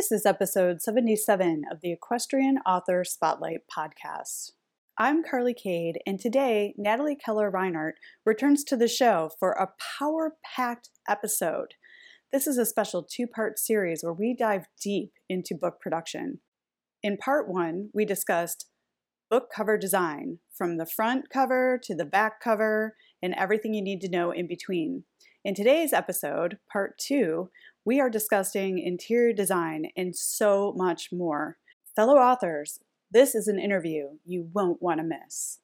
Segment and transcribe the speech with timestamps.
[0.00, 4.52] This is episode 77 of the Equestrian Author Spotlight podcast.
[4.96, 7.92] I'm Carly Cade, and today Natalie Keller Reinert
[8.24, 9.68] returns to the show for a
[9.98, 11.74] power packed episode.
[12.32, 16.40] This is a special two part series where we dive deep into book production.
[17.02, 18.70] In part one, we discussed
[19.30, 24.00] book cover design from the front cover to the back cover and everything you need
[24.00, 25.04] to know in between.
[25.42, 27.50] In today's episode, part two,
[27.84, 31.56] we are discussing interior design and so much more.
[31.96, 35.58] Fellow authors, this is an interview you won't want to miss.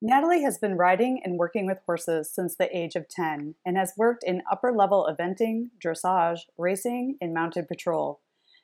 [0.00, 3.92] Natalie has been riding and working with horses since the age of 10 and has
[3.96, 8.20] worked in upper level eventing, dressage, racing, and mounted patrol.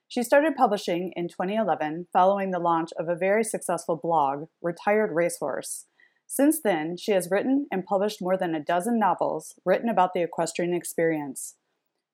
[0.08, 5.84] She started publishing in 2011 following the launch of a very successful blog, Retired Racehorse.
[6.26, 10.22] Since then, she has written and published more than a dozen novels written about the
[10.22, 11.57] equestrian experience.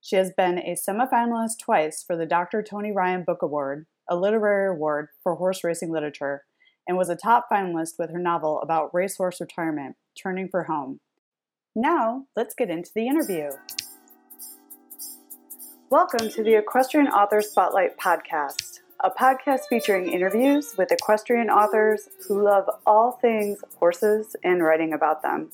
[0.04, 2.62] She has been a semifinalist twice for the Dr.
[2.62, 6.44] Tony Ryan Book Award, a literary award for horse racing literature,
[6.86, 11.00] and was a top finalist with her novel about racehorse retirement, Turning for Home.
[11.74, 13.48] Now, let's get into the interview.
[15.88, 22.42] Welcome to the Equestrian Author Spotlight podcast, a podcast featuring interviews with equestrian authors who
[22.42, 25.50] love all things horses and writing about them.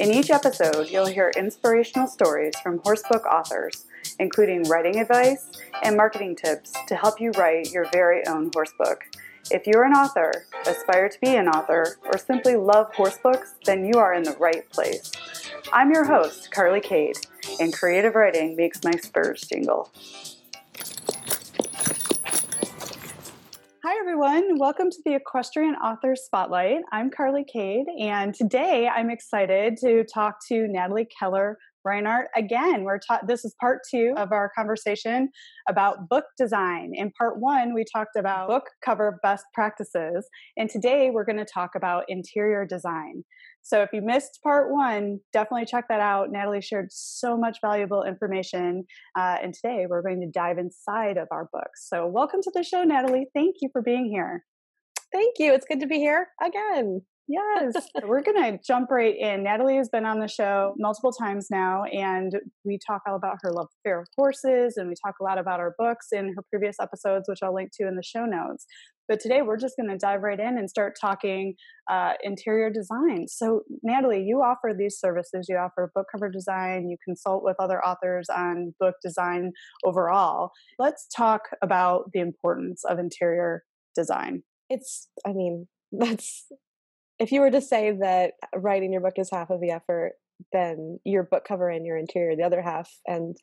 [0.00, 3.84] In each episode, you'll hear inspirational stories from horsebook authors,
[4.20, 5.50] including writing advice
[5.82, 8.98] and marketing tips to help you write your very own horsebook.
[9.50, 13.98] If you're an author, aspire to be an author, or simply love horsebooks, then you
[13.98, 15.10] are in the right place.
[15.72, 17.16] I'm your host, Carly Cade,
[17.58, 19.90] and creative writing makes my spurs jingle.
[23.90, 24.58] Hi, everyone.
[24.58, 26.82] Welcome to the Equestrian Author Spotlight.
[26.92, 31.56] I'm Carly Cade, and today I'm excited to talk to Natalie Keller
[32.36, 32.84] Again.
[32.84, 35.30] We're taught this is part two of our conversation
[35.68, 36.92] about book design.
[36.94, 41.44] In part one, we talked about book cover best practices, and today we're going to
[41.44, 43.24] talk about interior design.
[43.62, 46.30] So if you missed part one, definitely check that out.
[46.30, 48.84] Natalie shared so much valuable information.
[49.16, 51.86] Uh, and today we're going to dive inside of our books.
[51.88, 53.26] So welcome to the show, Natalie.
[53.34, 54.44] Thank you for being here.
[55.12, 55.52] Thank you.
[55.52, 57.02] It's good to be here again.
[57.30, 57.74] Yes,
[58.06, 59.42] we're going to jump right in.
[59.42, 62.32] Natalie has been on the show multiple times now, and
[62.64, 65.60] we talk all about her love affair of horses, and we talk a lot about
[65.60, 68.64] our books in her previous episodes, which I'll link to in the show notes.
[69.08, 71.54] But today we're just going to dive right in and start talking
[71.90, 73.26] uh, interior design.
[73.28, 75.46] So, Natalie, you offer these services.
[75.50, 79.52] You offer book cover design, you consult with other authors on book design
[79.84, 80.50] overall.
[80.78, 83.64] Let's talk about the importance of interior
[83.94, 84.44] design.
[84.70, 86.46] It's, I mean, that's
[87.18, 90.12] if you were to say that writing your book is half of the effort,
[90.52, 93.36] then your book cover and your interior the other half and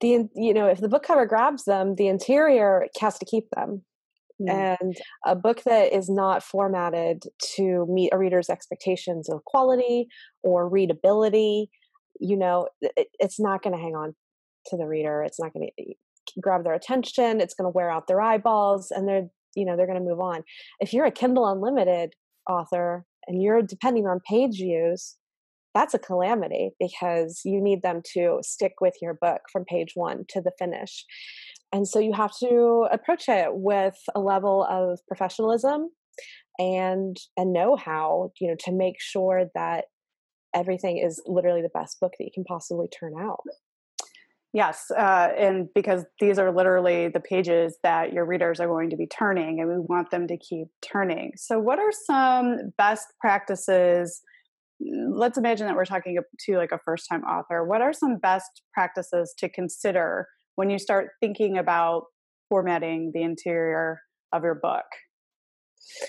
[0.00, 3.82] the you know if the book cover grabs them the interior has to keep them
[4.40, 4.50] mm.
[4.50, 10.08] and a book that is not formatted to meet a reader's expectations of quality
[10.42, 11.70] or readability
[12.20, 14.14] you know it, it's not going to hang on
[14.66, 15.94] to the reader it's not going to
[16.40, 19.86] grab their attention it's going to wear out their eyeballs and they're you know they're
[19.86, 20.42] going to move on
[20.80, 22.12] if you're a kindle unlimited
[22.48, 25.16] author and you're depending on page views,
[25.74, 30.24] that's a calamity because you need them to stick with your book from page one
[30.30, 31.04] to the finish.
[31.72, 35.90] And so you have to approach it with a level of professionalism
[36.58, 39.86] and and know-how, you know, to make sure that
[40.54, 43.40] everything is literally the best book that you can possibly turn out.
[44.52, 48.96] Yes, uh, and because these are literally the pages that your readers are going to
[48.96, 51.32] be turning, and we want them to keep turning.
[51.36, 54.22] So, what are some best practices?
[54.80, 57.64] Let's imagine that we're talking to like a first time author.
[57.64, 62.04] What are some best practices to consider when you start thinking about
[62.48, 64.00] formatting the interior
[64.32, 64.84] of your book?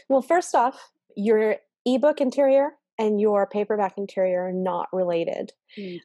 [0.09, 5.51] Well, first off, your ebook interior and your paperback interior are not related.
[5.77, 5.99] Mm.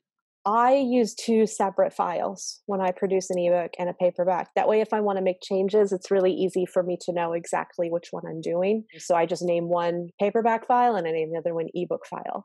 [0.44, 4.48] I use two separate files when I produce an ebook and a paperback.
[4.56, 7.32] That way, if I want to make changes, it's really easy for me to know
[7.32, 8.84] exactly which one I'm doing.
[8.98, 12.44] So I just name one paperback file and I name the other one ebook file.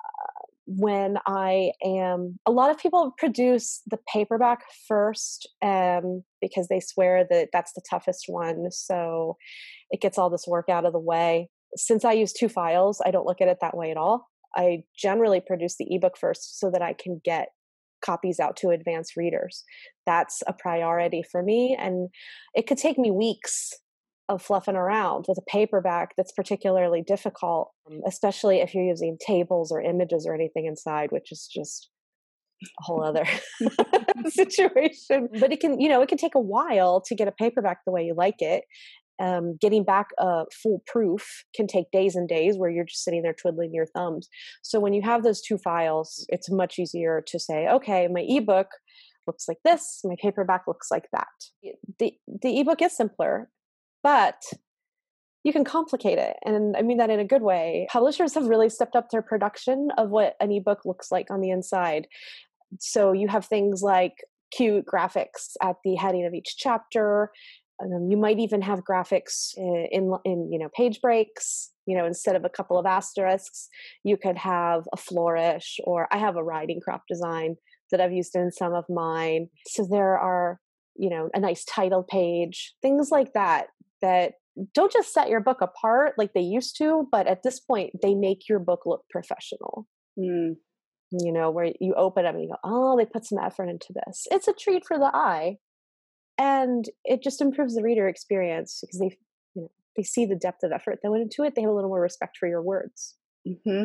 [0.00, 6.80] Uh, when I am, a lot of people produce the paperback first um, because they
[6.80, 8.70] swear that that's the toughest one.
[8.70, 9.38] So
[9.90, 11.48] it gets all this work out of the way.
[11.74, 14.26] Since I use two files, I don't look at it that way at all.
[14.56, 17.48] I generally produce the ebook first so that I can get
[18.04, 19.64] copies out to advanced readers.
[20.06, 21.76] That's a priority for me.
[21.78, 22.08] And
[22.54, 23.72] it could take me weeks
[24.28, 29.72] of fluffing around with a paperback that's particularly difficult, um, especially if you're using tables
[29.72, 31.90] or images or anything inside, which is just
[32.62, 33.24] a whole other
[34.28, 35.28] situation.
[35.38, 37.92] But it can, you know, it can take a while to get a paperback the
[37.92, 38.64] way you like it.
[39.20, 43.22] Um, getting back a full proof can take days and days where you're just sitting
[43.22, 44.28] there twiddling your thumbs.
[44.62, 48.68] So when you have those two files, it's much easier to say, okay, my ebook
[49.26, 51.28] looks like this, my paperback looks like that.
[51.98, 53.50] The the ebook is simpler,
[54.02, 54.42] but
[55.44, 56.36] you can complicate it.
[56.44, 57.86] And I mean that in a good way.
[57.90, 61.50] Publishers have really stepped up their production of what an ebook looks like on the
[61.50, 62.06] inside.
[62.78, 67.30] So you have things like cute graphics at the heading of each chapter.
[67.82, 71.70] Um, you might even have graphics in, in, in you know page breaks.
[71.86, 73.68] You know, instead of a couple of asterisks,
[74.04, 77.56] you could have a flourish, or I have a riding crop design
[77.90, 79.48] that I've used in some of mine.
[79.66, 80.60] So there are
[80.96, 83.68] you know a nice title page, things like that
[84.02, 84.34] that
[84.74, 88.14] don't just set your book apart like they used to, but at this point they
[88.14, 89.86] make your book look professional.
[90.18, 90.56] Mm
[91.12, 93.92] you know, where you open them and you go, oh, they put some effort into
[93.92, 94.26] this.
[94.30, 95.56] It's a treat for the eye.
[96.40, 99.18] And it just improves the reader experience because they,
[99.54, 101.54] you know, they see the depth of effort that went into it.
[101.54, 103.16] They have a little more respect for your words.
[103.46, 103.84] Mm-hmm.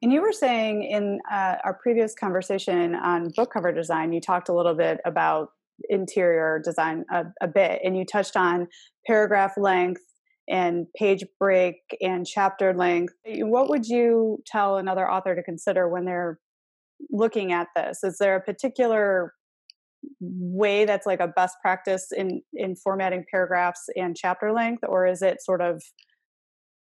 [0.00, 4.48] And you were saying in uh, our previous conversation on book cover design, you talked
[4.48, 5.50] a little bit about
[5.90, 8.66] interior design a, a bit, and you touched on
[9.06, 10.02] paragraph length
[10.48, 13.12] and page break and chapter length.
[13.26, 16.38] What would you tell another author to consider when they're
[17.10, 18.02] looking at this?
[18.02, 19.34] Is there a particular
[20.20, 25.22] way that's like a best practice in in formatting paragraphs and chapter length or is
[25.22, 25.82] it sort of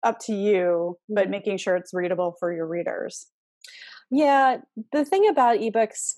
[0.02, 1.32] up to you but mm-hmm.
[1.32, 3.26] making sure it's readable for your readers
[4.10, 4.58] yeah
[4.92, 6.14] the thing about ebooks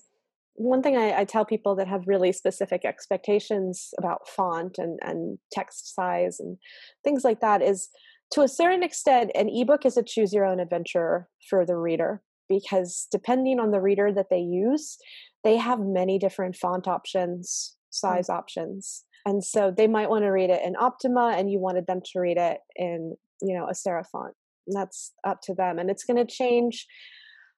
[0.55, 5.39] one thing I, I, tell people that have really specific expectations about font and, and
[5.51, 6.57] text size and
[7.03, 7.89] things like that is
[8.33, 12.21] to a certain extent an ebook is a choose your own adventure for the reader
[12.49, 14.97] because depending on the reader that they use,
[15.43, 18.37] they have many different font options, size mm-hmm.
[18.37, 19.05] options.
[19.25, 22.19] And so they might want to read it in Optima and you wanted them to
[22.19, 24.33] read it in, you know, a serif font.
[24.67, 25.79] And that's up to them.
[25.79, 26.85] And it's going to change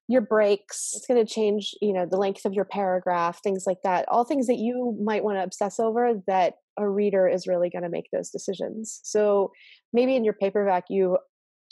[0.08, 0.94] your breaks.
[0.96, 4.06] It's going to change, you know, the length of your paragraph, things like that.
[4.08, 7.84] All things that you might want to obsess over that a reader is really going
[7.84, 9.00] to make those decisions.
[9.04, 9.52] So
[9.94, 11.18] maybe in your paperback, you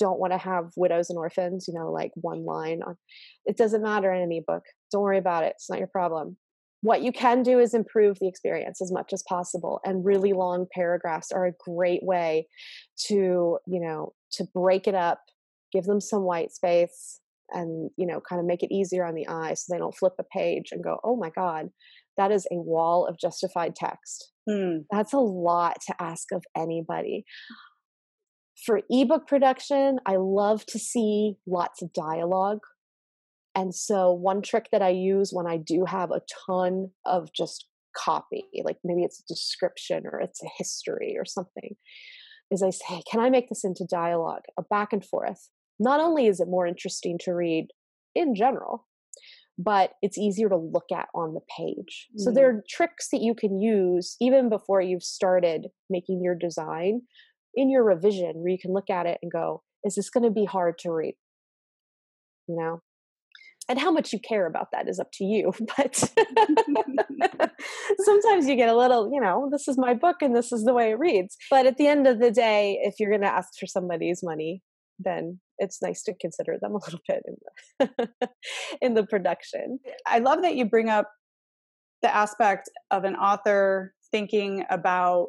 [0.03, 2.97] don't want to have widows and orphans, you know, like one line on
[3.45, 4.63] it doesn't matter in an ebook.
[4.91, 5.53] Don't worry about it.
[5.55, 6.35] It's not your problem.
[6.81, 9.79] What you can do is improve the experience as much as possible.
[9.85, 12.47] And really long paragraphs are a great way
[13.07, 15.19] to, you know, to break it up,
[15.71, 17.21] give them some white space
[17.51, 20.15] and, you know, kind of make it easier on the eye so they don't flip
[20.19, 21.69] a page and go, oh my God,
[22.17, 24.31] that is a wall of justified text.
[24.49, 24.79] Hmm.
[24.91, 27.23] That's a lot to ask of anybody
[28.65, 32.61] for ebook production, I love to see lots of dialogue.
[33.55, 37.67] And so, one trick that I use when I do have a ton of just
[37.95, 41.75] copy, like maybe it's a description or it's a history or something,
[42.49, 45.49] is I say, Can I make this into dialogue, a back and forth?
[45.79, 47.67] Not only is it more interesting to read
[48.15, 48.87] in general,
[49.57, 52.07] but it's easier to look at on the page.
[52.15, 52.23] Mm.
[52.23, 57.01] So, there are tricks that you can use even before you've started making your design
[57.55, 60.31] in your revision where you can look at it and go, is this going to
[60.31, 61.15] be hard to read?
[62.47, 62.81] You know?
[63.69, 65.53] And how much you care about that is up to you.
[65.77, 65.95] But
[68.03, 70.73] sometimes you get a little, you know, this is my book and this is the
[70.73, 71.37] way it reads.
[71.49, 74.61] But at the end of the day, if you're going to ask for somebody's money,
[74.99, 77.35] then it's nice to consider them a little bit in
[77.79, 78.09] the,
[78.81, 79.79] in the production.
[80.05, 81.09] I love that you bring up
[82.01, 85.27] the aspect of an author thinking about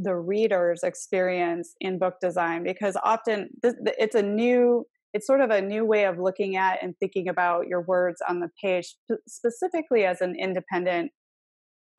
[0.00, 5.60] the reader's experience in book design because often it's a new it's sort of a
[5.60, 8.94] new way of looking at and thinking about your words on the page
[9.28, 11.10] specifically as an independent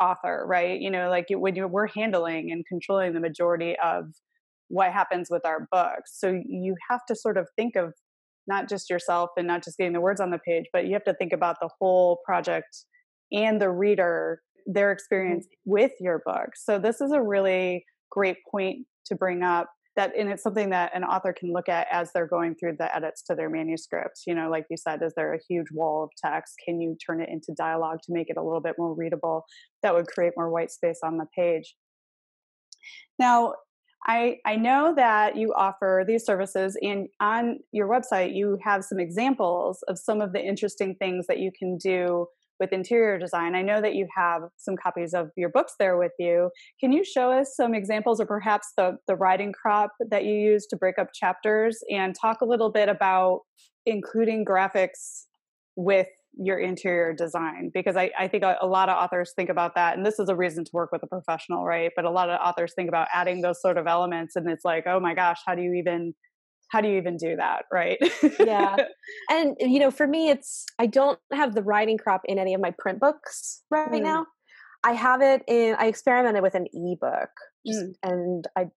[0.02, 0.80] author right?
[0.80, 4.06] You know like when you we're handling and controlling the majority of
[4.70, 6.18] what happens with our books.
[6.18, 7.94] So you have to sort of think of
[8.48, 11.04] not just yourself and not just getting the words on the page but you have
[11.04, 12.86] to think about the whole project
[13.32, 14.94] and the reader their mm-hmm.
[14.94, 16.50] experience with your book.
[16.56, 20.92] So this is a really great point to bring up that and it's something that
[20.96, 24.34] an author can look at as they're going through the edits to their manuscripts you
[24.34, 26.56] know like you said is there a huge wall of text?
[26.64, 29.46] Can you turn it into dialogue to make it a little bit more readable
[29.84, 31.76] that would create more white space on the page?
[33.20, 33.56] Now
[34.08, 39.00] I, I know that you offer these services and on your website you have some
[39.00, 42.26] examples of some of the interesting things that you can do
[42.62, 43.56] with interior design.
[43.56, 46.52] I know that you have some copies of your books there with you.
[46.80, 50.68] Can you show us some examples or perhaps the, the riding crop that you use
[50.68, 53.40] to break up chapters and talk a little bit about
[53.88, 55.24] including graphics
[55.76, 59.76] with your interior design because I, I think a, a, lot of authors think about
[59.76, 62.30] that and this is a reason to work with a professional right but a lot
[62.30, 65.40] of authors think about adding those sort of elements and it's like oh my gosh
[65.46, 66.14] how do you even
[66.72, 67.98] how do you even do that right?
[68.40, 68.78] Yeah.
[69.30, 72.62] And you know for me it's i don't have the riding crop in any of
[72.62, 74.04] my print books right mm.
[74.04, 74.26] now.
[74.84, 77.30] I have it in i experimented with an ebook
[77.68, 77.94] just, mm.
[78.04, 78.68] and i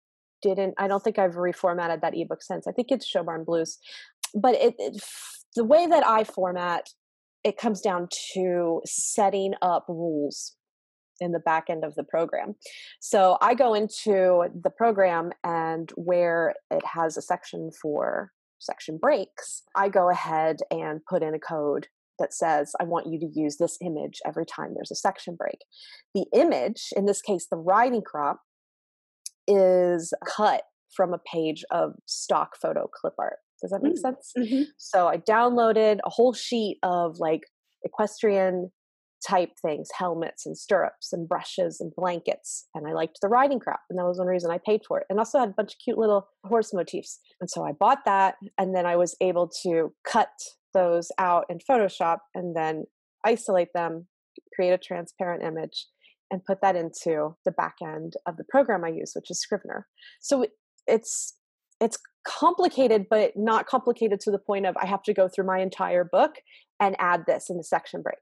[0.42, 2.66] didn't i don't think i've reformatted that ebook since.
[2.66, 3.78] I think it's Show Barn Blues.
[4.34, 5.02] But it, it
[5.54, 6.88] the way that i format
[7.44, 10.56] it comes down to setting up rules
[11.21, 12.54] in the back end of the program.
[13.00, 19.62] So I go into the program and where it has a section for section breaks,
[19.75, 23.56] I go ahead and put in a code that says, I want you to use
[23.56, 25.59] this image every time there's a section break.
[26.14, 28.40] The image, in this case, the riding crop,
[29.47, 30.62] is cut
[30.94, 33.38] from a page of stock photo clip art.
[33.61, 34.33] Does that make mm, sense?
[34.38, 34.62] Mm-hmm.
[34.78, 37.42] So I downloaded a whole sheet of like
[37.83, 38.71] equestrian
[39.26, 43.80] type things helmets and stirrups and brushes and blankets and i liked the riding crop
[43.88, 45.78] and that was one reason i paid for it and also had a bunch of
[45.82, 49.92] cute little horse motifs and so i bought that and then i was able to
[50.06, 50.28] cut
[50.74, 52.84] those out in photoshop and then
[53.24, 54.06] isolate them
[54.54, 55.86] create a transparent image
[56.30, 59.86] and put that into the back end of the program i use which is scrivener.
[60.20, 60.46] So
[60.86, 61.34] it's
[61.80, 65.60] it's complicated but not complicated to the point of i have to go through my
[65.60, 66.36] entire book
[66.80, 68.18] and add this in the section break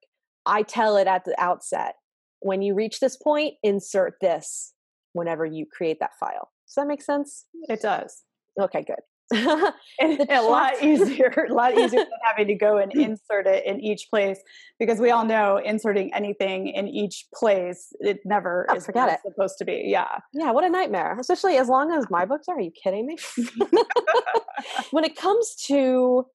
[0.46, 1.94] I tell it at the outset.
[2.40, 4.72] When you reach this point, insert this
[5.12, 6.50] whenever you create that file.
[6.66, 7.44] Does that make sense?
[7.68, 8.22] It does.
[8.60, 8.96] Okay, good.
[10.00, 13.80] and a lot easier, a lot easier than having to go and insert it in
[13.80, 14.38] each place
[14.78, 19.20] because we all know inserting anything in each place it never oh, is forget it.
[19.24, 19.84] supposed to be.
[19.86, 21.16] Yeah, yeah, what a nightmare.
[21.18, 22.56] Especially as long as my books are.
[22.56, 23.16] Are you kidding me?
[24.90, 26.26] when it comes to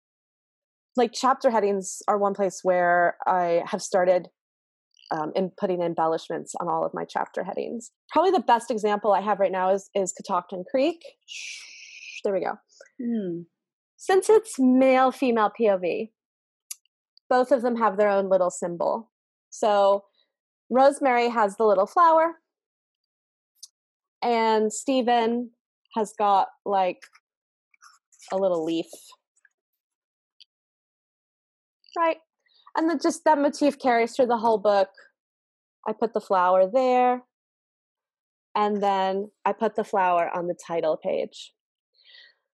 [0.98, 4.30] like chapter headings are one place where I have started
[5.12, 7.92] um, in putting embellishments on all of my chapter headings.
[8.12, 11.00] Probably the best example I have right now is is Catoctin Creek.
[12.24, 12.54] There we go.
[13.02, 13.46] Mm.
[13.96, 16.10] Since it's male female POV,
[17.30, 19.12] both of them have their own little symbol.
[19.50, 20.04] So
[20.70, 22.36] Rosemary has the little flower,
[24.22, 25.52] and Stephen
[25.96, 27.00] has got like
[28.32, 28.88] a little leaf
[31.98, 32.18] right?
[32.76, 34.90] And then just that motif carries through the whole book.
[35.88, 37.24] I put the flower there.
[38.56, 41.54] And then i put the flower on the title page.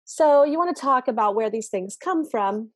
[0.05, 2.71] So you want to talk about where these things come from.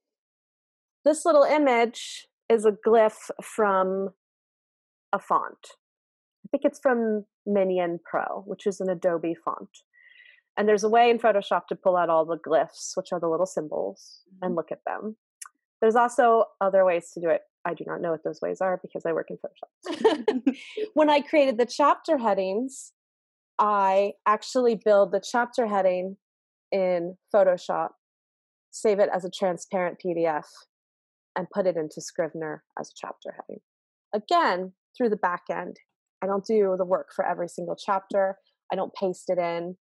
[1.04, 4.10] This little image is a glyph from
[5.14, 5.58] a font.
[6.46, 9.70] I think it's from minion pro which is an adobe font.
[10.58, 13.28] And there's a way in photoshop to pull out all the glyphs which are the
[13.28, 14.58] little symbols and mm-hmm.
[14.58, 15.18] look at them
[15.82, 17.42] there's also other ways to do it.
[17.66, 20.56] I do not know what those ways are because I work in Photoshop.
[20.94, 22.94] when I created the chapter headings,
[23.60, 26.18] I actually build the chapter heading
[26.72, 27.90] in Photoshop,
[28.72, 30.46] save it as a transparent PDF,
[31.36, 33.62] and put it into Scrivener as a chapter heading.
[34.14, 35.78] Again, through the back end.
[36.24, 38.38] I don't do the work for every single chapter.
[38.72, 39.78] I don't paste it in.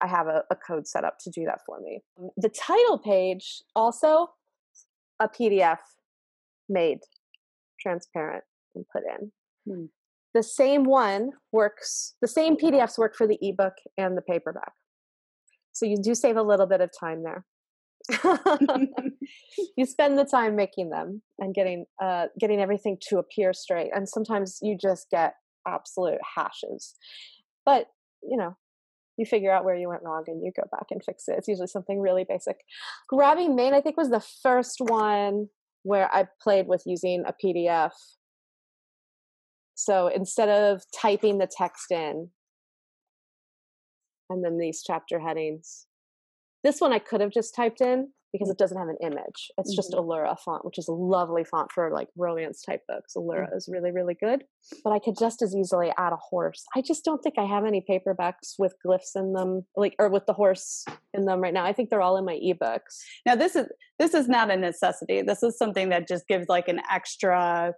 [0.00, 2.00] I have a, a code set up to do that for me.
[2.36, 4.28] The title page also
[5.20, 5.78] a PDF
[6.68, 6.98] made
[7.80, 9.32] transparent and put in.
[9.66, 9.84] Hmm.
[10.34, 14.72] The same one works, the same PDFs work for the ebook and the paperback.
[15.72, 17.44] So you do save a little bit of time there.
[19.76, 24.08] you spend the time making them and getting uh, getting everything to appear straight, and
[24.08, 25.34] sometimes you just get
[25.66, 26.94] absolute hashes.
[27.64, 27.86] But
[28.22, 28.56] you know,
[29.16, 31.36] you figure out where you went wrong and you go back and fix it.
[31.38, 32.56] It's usually something really basic.
[33.08, 35.48] Grabbing Mane, I think, was the first one
[35.82, 37.92] where I played with using a PDF.
[39.74, 42.30] So instead of typing the text in
[44.30, 45.86] and then these chapter headings,
[46.64, 49.50] this one I could have just typed in, because it doesn't have an image.
[49.58, 49.76] It's mm-hmm.
[49.76, 53.14] just Allura font, which is a lovely font for like romance type books.
[53.16, 53.56] Allura mm-hmm.
[53.56, 54.44] is really, really good.
[54.82, 56.64] But I could just as easily add a horse.
[56.74, 60.26] I just don't think I have any paperbacks with glyphs in them, like or with
[60.26, 61.64] the horse in them right now.
[61.64, 63.00] I think they're all in my ebooks.
[63.26, 65.22] Now this is this is not a necessity.
[65.22, 67.74] This is something that just gives like an extra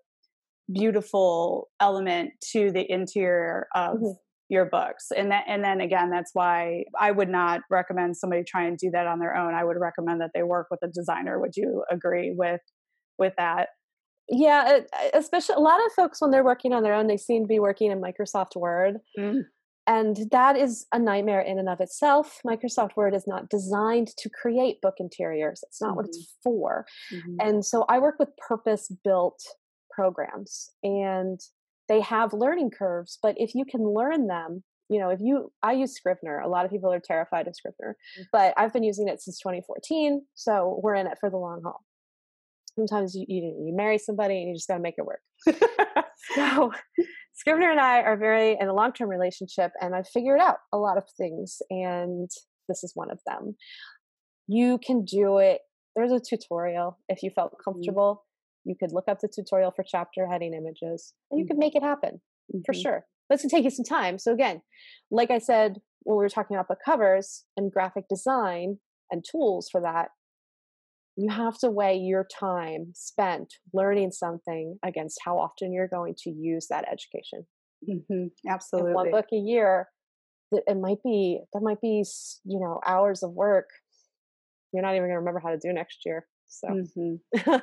[0.73, 4.13] beautiful element to the interior of mm-hmm
[4.55, 8.65] your books and that and then again that's why i would not recommend somebody try
[8.65, 11.41] and do that on their own i would recommend that they work with a designer
[11.41, 12.61] would you agree with
[13.19, 13.69] with that
[14.29, 14.79] yeah
[15.13, 17.59] especially a lot of folks when they're working on their own they seem to be
[17.59, 19.41] working in microsoft word mm.
[19.89, 22.41] and that is a nightmare in and of itself.
[22.47, 25.63] Microsoft Word is not designed to create book interiors.
[25.67, 25.97] It's not mm-hmm.
[25.97, 26.43] what it's mm-hmm.
[26.43, 26.87] for.
[27.13, 27.37] Mm-hmm.
[27.41, 29.39] And so I work with purpose built
[29.95, 31.39] programs and
[31.89, 35.73] they have learning curves, but if you can learn them, you know, if you, I
[35.73, 36.41] use Scrivener.
[36.41, 38.25] A lot of people are terrified of Scrivener, mm.
[38.33, 40.23] but I've been using it since 2014.
[40.35, 41.81] So we're in it for the long haul.
[42.77, 45.21] Sometimes you, you, you marry somebody and you just got to make it work.
[46.35, 46.73] so
[47.35, 50.79] Scrivener and I are very in a long term relationship, and I've figured out a
[50.79, 52.31] lot of things, and
[52.69, 53.57] this is one of them.
[54.47, 55.61] You can do it.
[55.97, 57.71] There's a tutorial if you felt mm-hmm.
[57.71, 58.24] comfortable.
[58.65, 58.71] Mm-hmm.
[58.71, 61.53] You could look up the tutorial for chapter heading images, and you mm-hmm.
[61.53, 62.21] could make it happen
[62.53, 62.61] mm-hmm.
[62.65, 63.07] for sure.
[63.29, 64.19] But it's gonna take you some time.
[64.19, 64.63] So again,
[65.11, 68.79] like I said when we were talking about the covers and graphic design
[69.11, 70.09] and tools for that,
[71.17, 76.31] you have to weigh your time spent learning something against how often you're going to
[76.31, 77.47] use that education.
[77.89, 78.27] Mm-hmm.
[78.49, 78.93] Absolutely.
[78.93, 79.89] one book a year,
[80.53, 82.05] it might be, that might be,
[82.45, 83.67] you know, hours of work
[84.75, 86.27] you're not even going to remember how to do next year.
[86.47, 87.55] So, mm-hmm.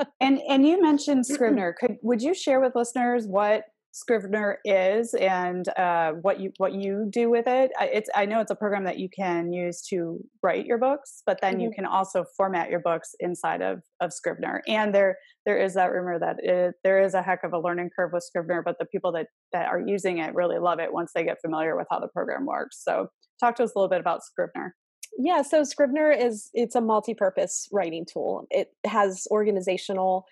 [0.20, 1.74] and and you mentioned Scrivener.
[1.78, 3.64] Could would you share with listeners what
[3.96, 7.70] Scrivener is and uh, what you what you do with it.
[7.80, 11.38] It's I know it's a program that you can use to write your books, but
[11.40, 11.60] then mm-hmm.
[11.62, 14.60] you can also format your books inside of of Scrivener.
[14.68, 15.16] And there
[15.46, 18.24] there is that rumor that it, there is a heck of a learning curve with
[18.24, 21.40] Scrivener, but the people that that are using it really love it once they get
[21.40, 22.82] familiar with how the program works.
[22.84, 23.06] So
[23.40, 24.74] talk to us a little bit about Scrivener.
[25.18, 28.46] Yeah, so Scrivener is it's a multi-purpose writing tool.
[28.50, 30.26] It has organizational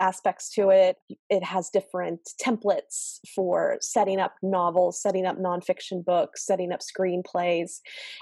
[0.00, 0.96] aspects to it.
[1.28, 7.80] It has different templates for setting up novels, setting up nonfiction books, setting up screenplays.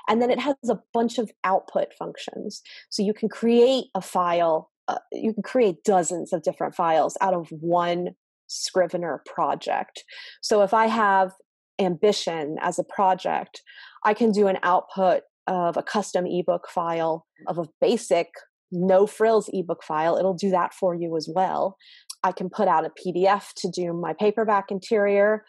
[0.09, 2.63] And then it has a bunch of output functions.
[2.89, 7.35] So you can create a file, uh, you can create dozens of different files out
[7.35, 8.11] of one
[8.49, 10.05] Scrivener project.
[10.41, 11.33] So if I have
[11.81, 13.61] ambition as a project,
[14.05, 17.51] I can do an output of a custom ebook file mm.
[17.51, 18.29] of a basic
[18.73, 21.77] no frills ebook file, it'll do that for you as well.
[22.23, 25.45] I can put out a PDF to do my paperback interior.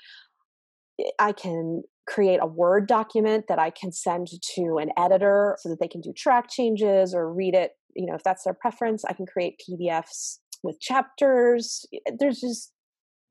[1.20, 5.80] I can create a Word document that I can send to an editor so that
[5.80, 9.04] they can do track changes or read it, you know, if that's their preference.
[9.06, 11.86] I can create PDFs with chapters.
[12.20, 12.72] There's just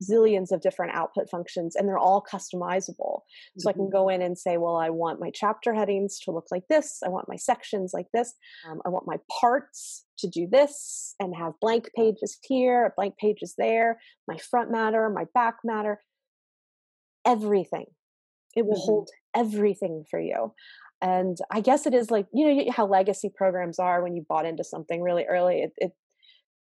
[0.03, 3.21] zillions of different output functions and they're all customizable.
[3.59, 3.69] So mm-hmm.
[3.69, 3.97] I can mm-hmm.
[3.97, 7.01] go in and say, well, I want my chapter headings to look like this.
[7.05, 8.35] I want my sections like this.
[8.69, 13.55] Um, I want my parts to do this and have blank pages here, blank pages
[13.57, 16.01] there, my front matter, my back matter,
[17.25, 17.87] everything.
[18.55, 18.87] It will mm-hmm.
[18.87, 20.53] hold everything for you.
[21.03, 24.47] And I guess it is like, you know, how legacy programs are when you bought
[24.47, 25.61] into something really early.
[25.61, 25.93] It, it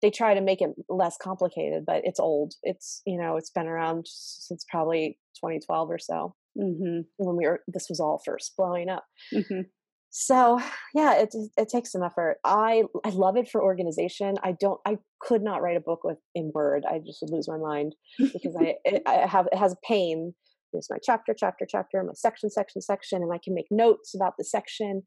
[0.06, 2.54] they try to make it less complicated, but it's old.
[2.62, 7.00] It's you know it's been around since probably 2012 or so mm-hmm.
[7.16, 9.04] when we were this was all first blowing up.
[9.34, 9.62] Mm-hmm.
[10.10, 10.60] So
[10.94, 12.36] yeah, it it takes some effort.
[12.44, 14.36] I I love it for organization.
[14.44, 14.80] I don't.
[14.86, 16.84] I could not write a book with in Word.
[16.88, 20.34] I just would lose my mind because I it, I have it has pain.
[20.72, 24.34] There's my chapter, chapter, chapter, my section, section, section, and I can make notes about
[24.38, 25.02] the section.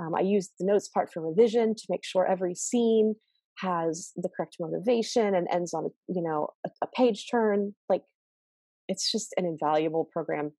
[0.00, 3.16] Um, I use the notes part for revision to make sure every scene
[3.58, 8.02] has the correct motivation and ends on a you know a, a page turn like
[8.88, 10.52] it's just an invaluable program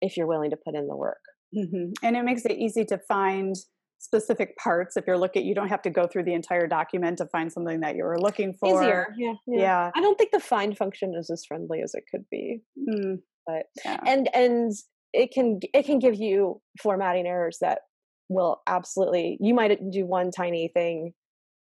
[0.00, 1.20] if you're willing to put in the work
[1.56, 1.92] mm-hmm.
[2.02, 3.54] and it makes it easy to find
[3.98, 7.26] specific parts if you're looking you don't have to go through the entire document to
[7.26, 9.90] find something that you were looking for easier yeah yeah, yeah.
[9.94, 13.16] i don't think the find function is as friendly as it could be mm.
[13.46, 13.98] but yeah.
[14.06, 14.72] and and
[15.12, 17.80] it can it can give you formatting errors that
[18.28, 21.12] will absolutely you might do one tiny thing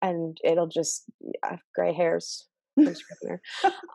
[0.02, 2.46] and it'll just yeah, gray hairs
[2.78, 2.92] but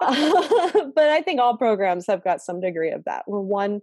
[0.01, 3.23] I think all programs have got some degree of that.
[3.27, 3.81] Where one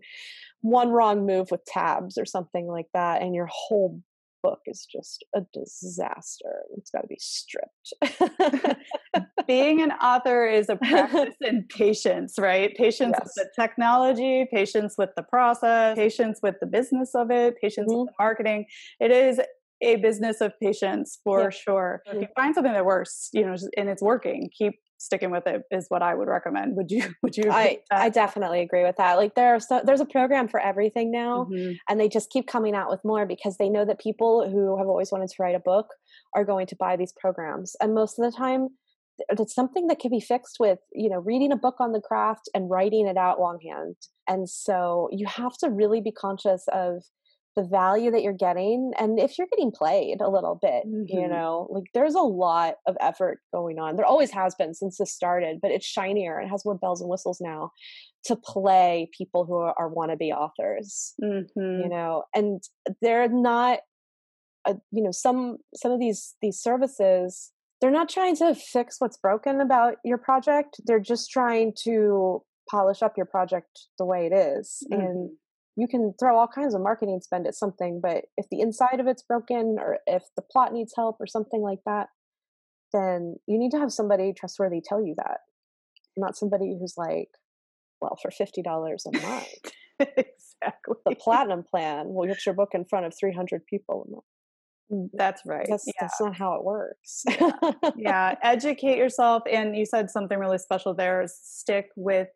[0.63, 4.01] one wrong move with tabs or something like that, and your whole
[4.43, 6.63] book is just a disaster.
[6.77, 7.93] It's got to be stripped.
[9.47, 12.75] Being an author is a practice in patience, right?
[12.75, 13.23] Patience yes.
[13.25, 18.01] with the technology, patience with the process, patience with the business of it, patience mm-hmm.
[18.01, 18.67] with the marketing.
[18.99, 19.41] It is
[19.83, 21.51] a business of patience for yeah.
[21.51, 22.03] sure.
[22.07, 25.63] If you find something that works, you know, and it's working, keep sticking with it
[25.71, 26.77] is what I would recommend.
[26.77, 27.03] Would you?
[27.23, 27.51] Would you?
[27.51, 29.15] I I definitely agree with that.
[29.15, 31.73] Like there are so, there's a program for everything now, mm-hmm.
[31.89, 34.87] and they just keep coming out with more because they know that people who have
[34.87, 35.87] always wanted to write a book
[36.37, 38.69] are going to buy these programs, and most of the time.
[39.29, 42.49] It's something that can be fixed with, you know, reading a book on the craft
[42.55, 43.97] and writing it out longhand.
[44.27, 47.03] And so you have to really be conscious of
[47.57, 51.05] the value that you're getting and if you're getting played a little bit mm-hmm.
[51.09, 54.99] you know like there's a lot of effort going on there always has been since
[54.99, 57.71] this started but it's shinier it has more bells and whistles now
[58.25, 61.81] to play people who are, are wannabe authors mm-hmm.
[61.83, 62.63] you know and
[63.03, 63.81] they're not
[64.67, 69.17] uh, you know some some of these these services they're not trying to fix what's
[69.17, 74.33] broken about your project they're just trying to polish up your project the way it
[74.33, 75.01] is mm-hmm.
[75.01, 75.31] and
[75.81, 79.07] you can throw all kinds of marketing spend at something, but if the inside of
[79.07, 82.09] it's broken or if the plot needs help or something like that,
[82.93, 85.39] then you need to have somebody trustworthy tell you that.
[86.19, 87.29] Not somebody who's like,
[88.01, 89.47] well, for $50 a month.
[90.01, 90.97] exactly.
[91.07, 94.25] The platinum plan will get your book in front of 300 people a month.
[94.93, 95.67] Mm, that's right.
[95.69, 95.93] That's, yeah.
[96.01, 97.23] that's not how it works.
[97.27, 97.91] yeah.
[97.97, 98.35] yeah.
[98.43, 99.45] Educate yourself.
[99.51, 102.29] And you said something really special there stick with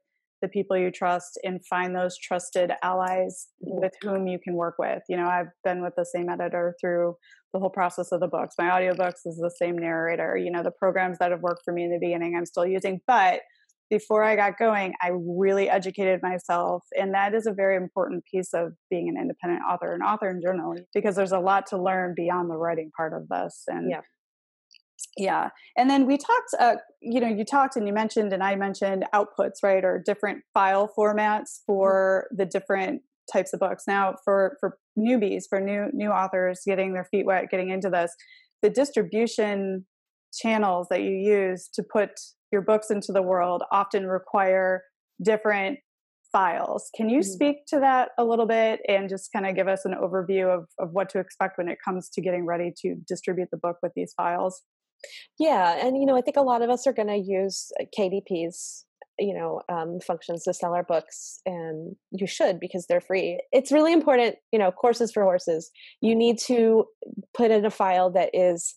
[0.44, 3.80] the people you trust and find those trusted allies mm-hmm.
[3.80, 5.02] with whom you can work with.
[5.08, 7.16] You know, I've been with the same editor through
[7.54, 8.56] the whole process of the books.
[8.58, 10.36] My audiobooks is the same narrator.
[10.36, 13.00] You know, the programs that have worked for me in the beginning, I'm still using.
[13.06, 13.40] But
[13.88, 16.82] before I got going, I really educated myself.
[16.98, 20.42] And that is a very important piece of being an independent author and author in
[20.42, 23.64] general, because there's a lot to learn beyond the writing part of this.
[23.68, 24.00] And yeah
[25.16, 28.54] yeah and then we talked uh, you know you talked and you mentioned and i
[28.54, 31.66] mentioned outputs right or different file formats mm-hmm.
[31.66, 33.02] for the different
[33.32, 37.50] types of books now for for newbies for new new authors getting their feet wet
[37.50, 38.14] getting into this
[38.62, 39.84] the distribution
[40.32, 42.10] channels that you use to put
[42.50, 44.82] your books into the world often require
[45.22, 45.78] different
[46.32, 47.30] files can you mm-hmm.
[47.30, 50.66] speak to that a little bit and just kind of give us an overview of,
[50.80, 53.92] of what to expect when it comes to getting ready to distribute the book with
[53.94, 54.62] these files
[55.38, 57.84] yeah, and you know, I think a lot of us are going to use uh,
[57.98, 58.84] KDP's
[59.18, 63.40] you know um, functions to sell our books and you should because they're free.
[63.52, 65.70] It's really important you know courses for horses.
[66.00, 66.84] You need to
[67.36, 68.74] put in a file that is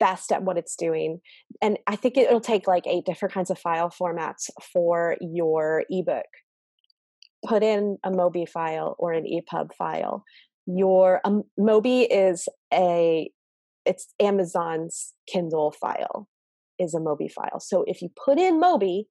[0.00, 1.20] best at what it's doing
[1.62, 6.26] and i think it'll take like eight different kinds of file formats for your ebook.
[7.46, 10.24] Put in a mobi file or an epub file.
[10.66, 13.30] Your um, mobi is a
[13.84, 16.28] it's Amazon's Kindle file
[16.78, 17.60] is a Mobi file.
[17.60, 19.04] So if you put in Mobi,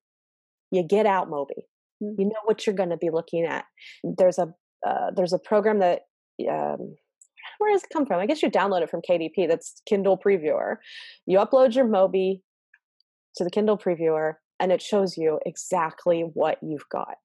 [0.71, 1.63] you get out Mobi.
[2.01, 2.19] Mm-hmm.
[2.19, 3.65] You know what you're going to be looking at.
[4.03, 4.53] There's a
[4.85, 6.01] uh, there's a program that
[6.49, 6.95] um,
[7.59, 8.19] where does it come from?
[8.19, 9.47] I guess you download it from KDP.
[9.47, 10.77] That's Kindle Previewer.
[11.27, 12.41] You upload your Mobi
[13.35, 17.15] to the Kindle Previewer, and it shows you exactly what you've got.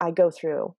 [0.00, 0.76] I go through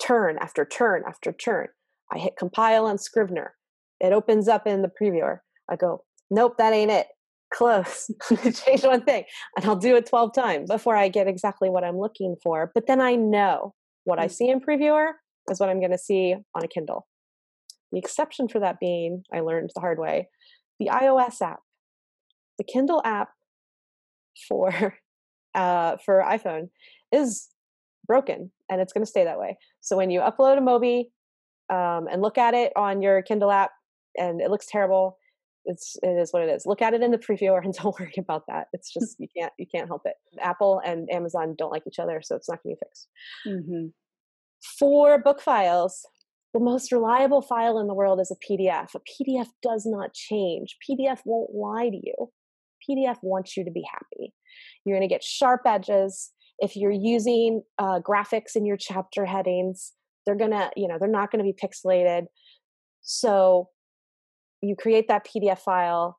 [0.00, 1.68] turn after turn after turn.
[2.12, 3.54] I hit compile on Scrivener
[4.00, 5.38] it opens up in the previewer.
[5.70, 7.06] I go, nope, that ain't it.
[7.52, 8.10] Close.
[8.42, 9.24] Change one thing.
[9.56, 12.70] And I'll do it 12 times before I get exactly what I'm looking for.
[12.74, 14.32] But then I know what I mm.
[14.32, 15.12] see in previewer
[15.50, 17.06] is what I'm going to see on a Kindle.
[17.92, 20.28] The exception for that being, I learned the hard way,
[20.78, 21.58] the iOS app.
[22.58, 23.30] The Kindle app
[24.48, 24.94] for
[25.54, 26.68] uh, for iPhone
[27.12, 27.48] is
[28.06, 29.56] broken and it's going to stay that way.
[29.80, 31.06] So when you upload a Mobi
[31.68, 33.70] um, and look at it on your Kindle app,
[34.16, 35.18] and it looks terrible.
[35.64, 36.64] It's it is what it is.
[36.66, 38.68] Look at it in the previewer and don't worry about that.
[38.72, 40.14] It's just you can't you can't help it.
[40.40, 43.08] Apple and amazon don't like each other so it's not going to be fixed.
[43.46, 43.86] Mm-hmm.
[44.78, 46.06] for book files
[46.52, 50.76] the most reliable file in the world is a pdf a pdf does not change.
[50.88, 52.30] Pdf won't lie to you.
[52.88, 54.32] Pdf wants you to be happy.
[54.84, 56.32] You're going to get sharp edges.
[56.58, 59.92] If you're using uh, graphics in your chapter headings
[60.26, 62.26] they're going to you know they're not going to be pixelated.
[63.02, 63.68] So
[64.62, 66.18] you create that PDF file,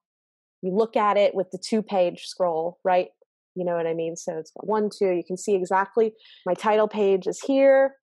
[0.62, 3.08] you look at it with the two page scroll, right?
[3.56, 4.16] You know what I mean?
[4.16, 6.14] So it's got one, two, you can see exactly
[6.46, 7.96] my title page is here,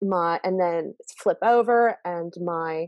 [0.00, 2.86] my, and then flip over and my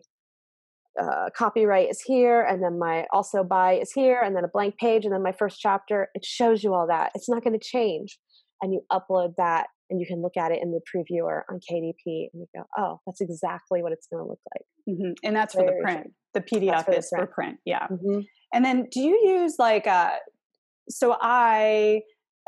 [1.01, 4.79] uh, copyright is here, and then my also by is here, and then a blank
[4.79, 6.09] page, and then my first chapter.
[6.15, 7.13] It shows you all that.
[7.15, 8.19] It's not going to change.
[8.63, 12.29] And you upload that and you can look at it in the previewer on KDP
[12.33, 14.67] and you go, oh, that's exactly what it's going to look like.
[14.89, 15.13] Mm-hmm.
[15.23, 16.13] And that's Very for the print.
[16.35, 17.29] The PDF for is the print.
[17.29, 17.59] for print.
[17.65, 17.87] Yeah.
[17.89, 18.21] Mm-hmm.
[18.53, 20.13] And then do you use like, uh,
[20.89, 22.03] so I,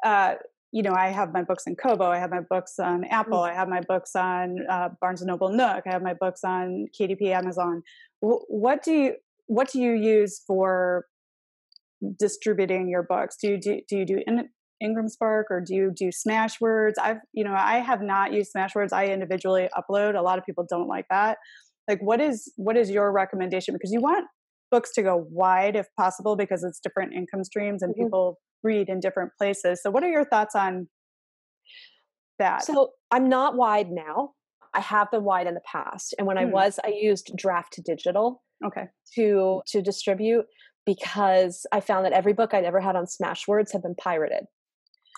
[0.05, 0.35] uh,
[0.73, 2.07] you know, I have my books in Kobo.
[2.07, 3.39] I have my books on Apple.
[3.39, 3.53] Mm-hmm.
[3.53, 5.85] I have my books on uh, Barnes and Noble Nook.
[5.87, 7.83] I have my books on KDP, Amazon.
[8.23, 9.15] W- what do you
[9.47, 11.07] what do you use for
[12.19, 13.37] distributing your books?
[13.41, 14.49] Do you do, do you do in,
[14.81, 16.95] Ingram Spark or do you do Smashwords?
[17.01, 18.93] I've, you know, I have not used Smashwords.
[18.93, 20.17] I individually upload.
[20.17, 21.39] A lot of people don't like that.
[21.89, 23.75] Like what is what is your recommendation?
[23.75, 24.27] Because you want
[24.71, 28.05] books to go wide if possible because it's different income streams and mm-hmm.
[28.05, 29.81] people read in different places.
[29.83, 30.89] So what are your thoughts on
[32.39, 32.65] that?
[32.65, 34.33] So I'm not wide now.
[34.75, 36.15] I have been wide in the past.
[36.19, 36.43] And when Hmm.
[36.43, 38.85] I was, I used draft to digital Okay.
[39.15, 40.45] to to distribute
[40.85, 44.45] because I found that every book I'd ever had on Smashwords had been pirated.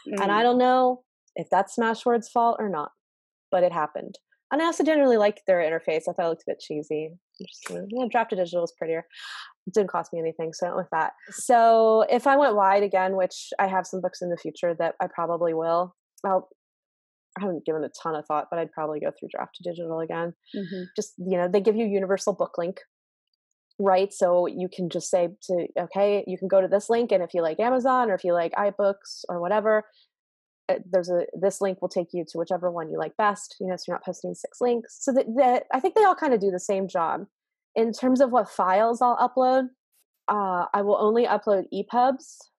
[0.07, 0.43] And I Mm.
[0.43, 1.05] don't know
[1.37, 2.93] if that's Smashwords' fault or not,
[3.51, 4.19] but it happened.
[4.53, 6.09] And I also didn't really like their interface.
[6.09, 7.17] I thought it looked a bit cheesy.
[7.41, 9.07] Just, yeah, Draft to Digital is prettier.
[9.67, 11.13] It didn't cost me anything, so I went with that.
[11.31, 14.97] So if I went wide again, which I have some books in the future that
[15.01, 16.49] I probably will, I'll,
[17.39, 20.01] I haven't given a ton of thought, but I'd probably go through Draft to Digital
[20.01, 20.35] again.
[20.57, 20.87] Mhm.
[20.97, 22.81] Just, you know, they give you universal book link,
[23.81, 24.13] right?
[24.13, 27.35] So you can just say to, okay, you can go to this link, and if
[27.35, 29.85] you like Amazon or if you like iBooks or whatever,
[30.69, 33.67] uh, there's a this link will take you to whichever one you like best you
[33.67, 36.33] know so you're not posting six links so that, that i think they all kind
[36.33, 37.27] of do the same job
[37.75, 39.65] in terms of what files i'll upload
[40.29, 42.51] uh, i will only upload epubs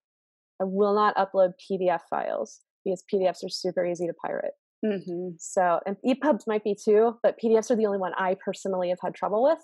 [0.62, 5.36] i will not upload pdf files because pdfs are super easy to pirate Mhm.
[5.40, 9.00] so and epubs might be too but pdfs are the only one i personally have
[9.02, 9.60] had trouble with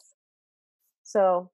[1.07, 1.49] so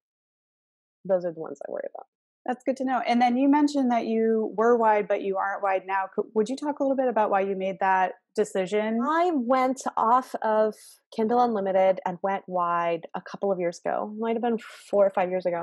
[1.05, 2.07] those are the ones i worry about
[2.45, 2.99] That's good to know.
[3.07, 6.03] And then you mentioned that you were wide, but you aren't wide now.
[6.13, 8.99] Could- Would you talk a little bit about why you made that decision?
[9.01, 10.75] I went off of
[11.15, 13.95] Kindle Unlimited and went wide a couple of years ago.
[14.19, 14.57] Might have been
[14.89, 15.61] four or five years ago.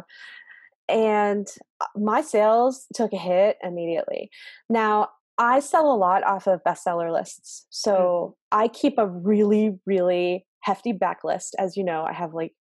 [0.89, 1.47] And
[1.83, 4.31] uh, my sales took a hit immediately.
[4.71, 7.67] Now, I sell a lot off of bestseller lists.
[7.71, 11.51] So I keep a really, really hefty backlist.
[11.59, 12.55] As you know, I have like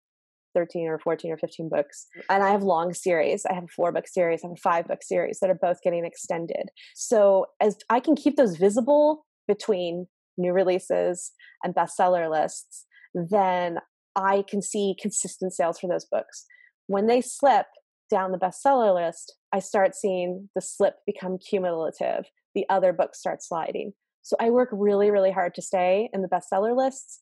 [0.54, 2.08] 13 or 14 or 15 books.
[2.30, 3.46] And I have long series.
[3.46, 5.82] I have a four book series, I have a five book series that are both
[5.84, 6.70] getting extended.
[6.96, 10.08] So as I can keep those visible between
[10.38, 11.32] new releases
[11.64, 13.80] and bestseller lists, then
[14.16, 16.46] I can see consistent sales for those books.
[16.88, 17.68] When they slip
[18.10, 22.26] down the bestseller list, I start seeing the slip become cumulative.
[22.56, 23.94] The other books start sliding.
[24.22, 27.20] So I work really, really hard to stay in the bestseller lists.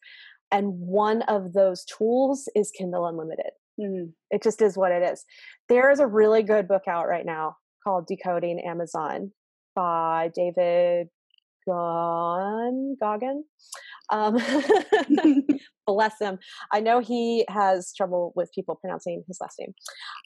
[0.52, 3.52] And one of those tools is Kindle Unlimited.
[3.80, 4.14] Mm.
[4.32, 5.24] It just is what it is.
[5.70, 9.32] There is a really good book out right now called Decoding Amazon
[9.76, 11.08] by David
[11.68, 13.44] Gon Goggin.
[14.10, 14.38] Um,
[15.88, 16.40] bless him.
[16.72, 19.74] I know he has trouble with people pronouncing his last name,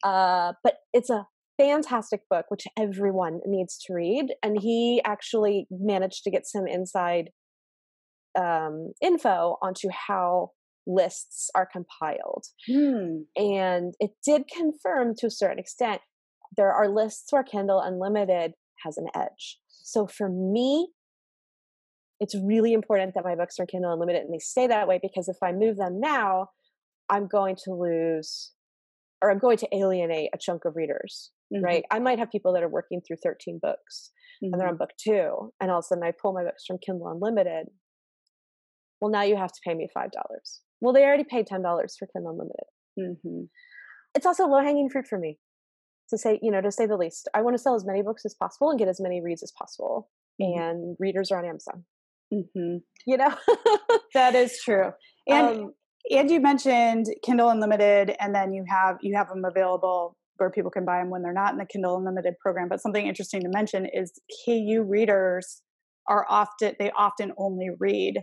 [0.03, 1.25] uh, but it's a
[1.57, 4.33] fantastic book which everyone needs to read.
[4.41, 7.29] And he actually managed to get some inside
[8.39, 10.51] um, info onto how
[10.87, 12.45] lists are compiled.
[12.67, 13.23] Hmm.
[13.35, 16.01] And it did confirm to a certain extent
[16.57, 19.59] there are lists where Kindle Unlimited has an edge.
[19.69, 20.89] So for me,
[22.19, 25.27] it's really important that my books are Kindle Unlimited and they stay that way because
[25.27, 26.47] if I move them now,
[27.09, 28.51] I'm going to lose
[29.23, 31.61] or I'm going to alienate a chunk of readers, Mhm.
[31.63, 31.85] right?
[31.91, 34.71] I might have people that are working through 13 books and they're Mhm.
[34.71, 37.67] on book two, and all of a sudden I pull my books from Kindle Unlimited.
[39.01, 40.09] Well, now you have to pay me $5.
[40.79, 42.67] Well, they already paid $10 for Kindle Unlimited
[42.99, 43.47] Mhm.
[44.15, 45.39] it's also low hanging fruit for me
[46.09, 47.29] to say, you know, to say the least.
[47.33, 49.51] I want to sell as many books as possible and get as many reads as
[49.57, 50.09] possible.
[50.41, 50.57] Mhm.
[50.59, 51.85] And readers are on Amazon,
[52.33, 52.83] Mhm.
[53.05, 53.33] you know?
[54.13, 54.91] That is true.
[55.27, 55.75] And Um,
[56.11, 60.71] and you mentioned Kindle Unlimited, and then you have you have them available where people
[60.71, 62.67] can buy them when they're not in the Kindle Unlimited program.
[62.67, 64.11] But something interesting to mention is
[64.45, 65.61] KU readers
[66.07, 68.21] are often they often only read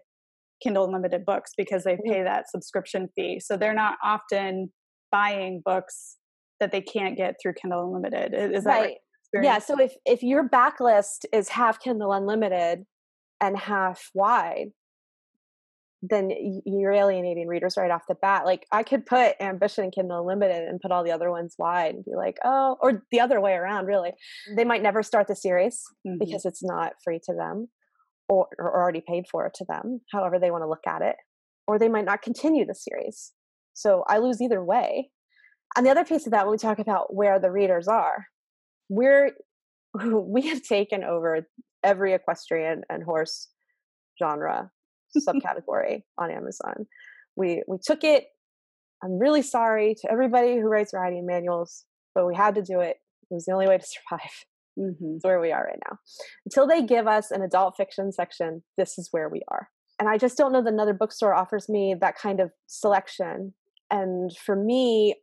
[0.63, 3.41] Kindle Unlimited books because they pay that subscription fee.
[3.41, 4.73] So they're not often
[5.11, 6.17] buying books
[6.61, 8.35] that they can't get through Kindle Unlimited.
[8.35, 8.97] Is that right?
[9.35, 9.45] right.
[9.45, 9.59] Yeah.
[9.59, 12.85] So if, if your backlist is half Kindle Unlimited
[13.41, 14.69] and half wide,
[16.01, 16.31] then
[16.65, 18.45] you're alienating readers right off the bat.
[18.45, 21.95] Like I could put Ambition and Kindle Unlimited and put all the other ones wide
[21.97, 24.13] and be like, oh, or the other way around, really.
[24.57, 25.83] They might never start the series.
[26.07, 26.19] Mhm.
[26.21, 27.69] because it's not free to them
[28.29, 31.17] or, or already paid for to them, however they want to look at it,
[31.67, 33.33] or they might not continue the series.
[33.75, 35.11] So I lose either way.
[35.77, 38.27] And the other piece of that, when we talk about where the readers are,
[38.89, 39.33] we're
[40.05, 41.47] we have taken over
[41.85, 43.49] every equestrian and horse
[44.23, 44.71] genre
[45.29, 46.87] subcategory on Amazon.
[47.37, 48.25] We we took it.
[49.03, 52.97] I'm really sorry to everybody who writes riding manuals, but we had to do it.
[53.31, 54.45] It was the only way to survive.
[54.79, 55.17] Mhm.
[55.17, 55.99] It's where we are right now.
[56.47, 59.71] Until they give us an adult fiction section, this is where we are.
[59.99, 63.55] And I just don't know that another bookstore offers me that kind of selection.
[63.91, 65.17] And for me,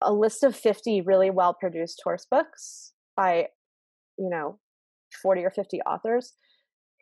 [0.00, 3.48] a list of 50 really well produced horse books by,
[4.18, 4.60] you know,
[5.22, 6.34] 40 or 50 authors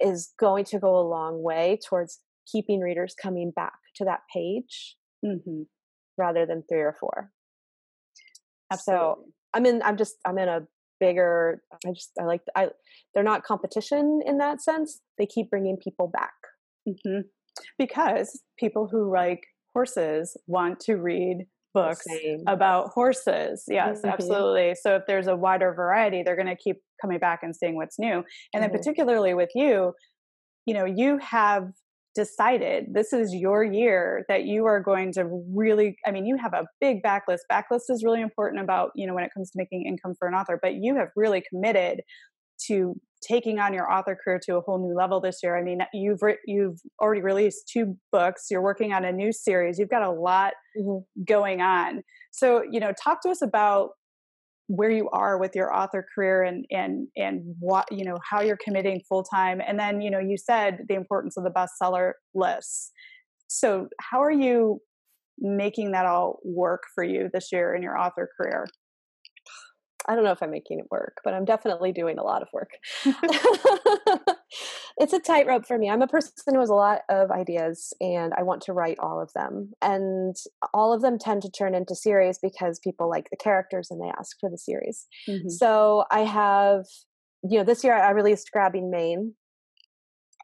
[0.00, 4.96] is going to go a long way towards keeping readers coming back to that page
[5.24, 5.66] Mhm.
[6.16, 7.32] rather than three or four.
[8.70, 9.24] Absolutely.
[9.24, 10.66] So I'm in I'm just I'm in a
[11.02, 12.68] bigger I just I like I
[13.12, 15.00] they're not competition in that sense.
[15.18, 16.32] They keep bringing people back.
[16.88, 17.24] Mhm.
[17.76, 19.42] Because people who like
[19.74, 22.06] horses want to read books
[22.46, 23.64] about horses.
[23.68, 24.10] Yes, mm-hmm.
[24.10, 24.74] absolutely.
[24.80, 27.98] So if there's a wider variety, they're going to keep coming back and seeing what's
[27.98, 28.08] new.
[28.08, 28.60] And mm-hmm.
[28.60, 29.92] then particularly with you,
[30.66, 31.70] you know, you have
[32.14, 36.52] decided this is your year that you are going to really i mean you have
[36.52, 39.86] a big backlist backlist is really important about you know when it comes to making
[39.86, 42.00] income for an author but you have really committed
[42.66, 45.56] to taking on your author career to a whole new level this year.
[45.56, 48.46] I mean, you've re- you've already released two books.
[48.50, 49.78] You're working on a new series.
[49.78, 51.22] You've got a lot mm-hmm.
[51.26, 52.02] going on.
[52.32, 53.90] So, you know, talk to us about
[54.74, 58.58] where you are with your author career and and and what you know how you're
[58.64, 59.60] committing full time.
[59.66, 62.90] And then, you know, you said the importance of the bestseller lists.
[63.48, 64.80] So, how are you
[65.38, 68.66] making that all work for you this year in your author career?
[70.08, 72.48] I don't know if I'm making it work, but I'm definitely doing a lot of
[72.54, 72.70] work.
[74.98, 75.88] it's a tightrope for me.
[75.88, 79.20] I'm a person who has a lot of ideas and I want to write all
[79.20, 79.72] of them.
[79.80, 80.36] And
[80.74, 84.12] all of them tend to turn into series because people like the characters and they
[84.18, 85.06] ask for the series.
[85.28, 85.48] Mm-hmm.
[85.48, 86.86] So I have,
[87.42, 89.34] you know, this year I released Grabbing Mane,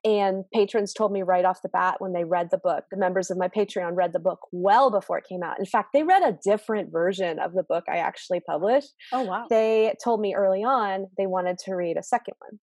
[0.05, 3.31] and patrons told me right off the bat when they read the book, the members
[3.31, 5.59] of my Patreon read the book well before it came out.
[5.59, 8.93] In fact, they read a different version of the book I actually published.
[9.13, 9.47] Oh, wow.
[9.51, 12.61] They told me early on they wanted to read a second one.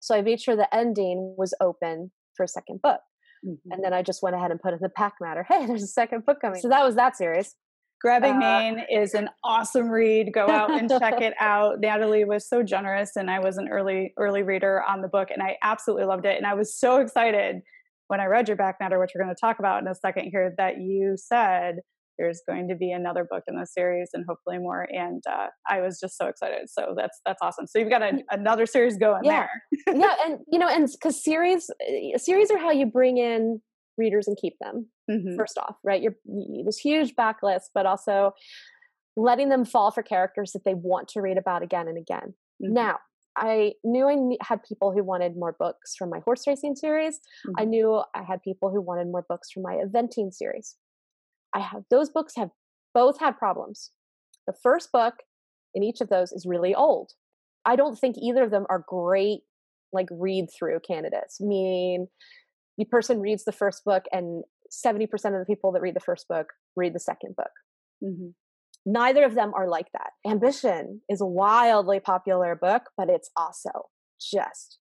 [0.00, 3.00] So I made sure the ending was open for a second book.
[3.46, 3.72] Mm-hmm.
[3.72, 5.88] And then I just went ahead and put in the back matter hey, there's a
[5.88, 6.60] second book coming.
[6.60, 7.54] So that was that series.
[8.00, 10.32] Grabbing uh, Mane is an awesome read.
[10.32, 11.80] Go out and check it out.
[11.80, 15.42] Natalie was so generous, and I was an early early reader on the book, and
[15.42, 16.36] I absolutely loved it.
[16.36, 17.60] And I was so excited
[18.06, 20.30] when I read your back matter, which we're going to talk about in a second
[20.30, 21.80] here, that you said
[22.18, 24.88] there's going to be another book in the series and hopefully more.
[24.92, 26.68] And uh, I was just so excited.
[26.68, 27.66] So that's that's awesome.
[27.66, 29.46] So you've got a, another series going yeah.
[29.86, 29.96] there.
[29.96, 33.60] yeah, and you know, and because series eh, series are how you bring in
[33.98, 35.36] readers and keep them mm-hmm.
[35.36, 36.14] first off right you're
[36.64, 38.32] this huge backlist but also
[39.16, 42.74] letting them fall for characters that they want to read about again and again mm-hmm.
[42.74, 42.96] now
[43.36, 47.20] I knew I had people who wanted more books from my horse racing series.
[47.46, 47.52] Mm-hmm.
[47.58, 50.74] I knew I had people who wanted more books from my eventing series.
[51.58, 52.50] I have those books have
[52.94, 53.90] both had problems.
[54.46, 55.14] The first book
[55.74, 57.12] in each of those is really old.
[57.64, 59.40] I don't think either of them are great
[59.92, 61.40] like read through candidates.
[61.40, 62.06] Meaning
[62.76, 66.28] the person reads the first book and 70% of the people that read the first
[66.28, 67.50] book read the second book.
[68.02, 68.28] Mm-hmm.
[68.86, 70.10] Neither of them are like that.
[70.30, 73.88] Ambition is a wildly popular book, but it's also
[74.20, 74.78] just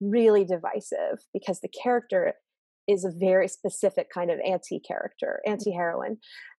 [0.00, 2.34] really divisive because the character
[2.88, 6.18] is a very specific kind of anti character, anti heroine.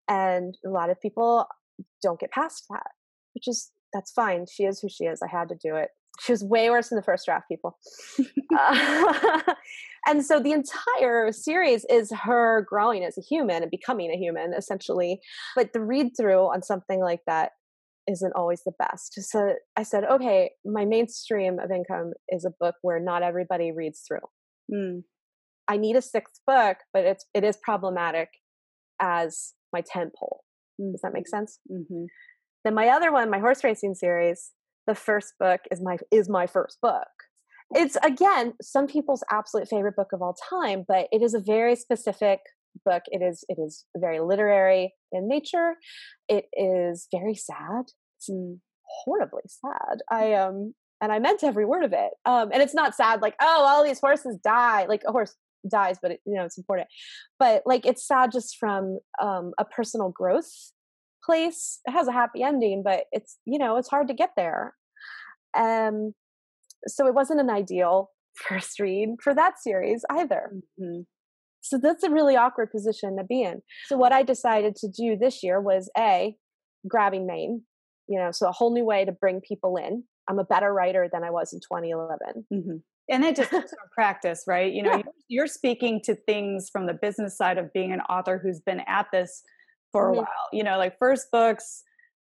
[0.08, 1.46] And a lot of people
[2.02, 2.90] don't get past that,
[3.34, 4.46] which is that's fine.
[4.50, 5.22] She is who she is.
[5.22, 5.90] I had to do it.
[6.20, 7.78] She was way worse in the first draft, people.
[8.58, 9.40] uh,
[10.06, 14.54] and so the entire series is her growing as a human and becoming a human,
[14.54, 15.20] essentially.
[15.54, 17.52] But the read through on something like that
[18.08, 19.20] isn't always the best.
[19.22, 24.02] So I said, okay, my mainstream of income is a book where not everybody reads
[24.06, 24.20] through.
[24.72, 25.02] Mm.
[25.68, 28.28] I need a sixth book, but it's it is problematic
[29.00, 30.42] as my tent pole.
[30.78, 31.38] Does that make mm-hmm.
[31.38, 31.58] sense?
[31.70, 32.04] Mm-hmm.
[32.64, 34.50] Then my other one, my horse racing series,
[34.86, 37.08] the first book is my is my first book
[37.74, 41.74] it's again some people's absolute favorite book of all time but it is a very
[41.74, 42.40] specific
[42.84, 45.74] book it is it is very literary in nature
[46.28, 47.84] it is very sad
[48.18, 48.30] it's
[49.04, 52.94] horribly sad i um and i meant every word of it um and it's not
[52.94, 55.34] sad like oh all these horses die like a horse
[55.68, 56.88] dies but it, you know it's important
[57.38, 60.72] but like it's sad just from um a personal growth
[61.24, 64.74] place it has a happy ending but it's you know it's hard to get there
[65.54, 66.14] um
[66.86, 70.52] so it wasn't an ideal first read for that series either.
[70.80, 71.02] Mm-hmm.
[71.62, 73.60] So that's a really awkward position to be in.
[73.86, 76.36] So what I decided to do this year was a
[76.86, 77.62] Grabbing Mane,
[78.08, 80.04] you know, so a whole new way to bring people in.
[80.28, 82.46] I'm a better writer than I was in 2011.
[82.52, 82.76] Mm-hmm.
[83.08, 84.72] And it just comes from practice, right?
[84.72, 85.02] You know, yeah.
[85.28, 89.06] you're, speaking to things from the business side of being an author who's been at
[89.12, 89.42] this
[89.92, 90.18] for mm-hmm.
[90.18, 90.48] a while.
[90.52, 91.84] You know, like first books,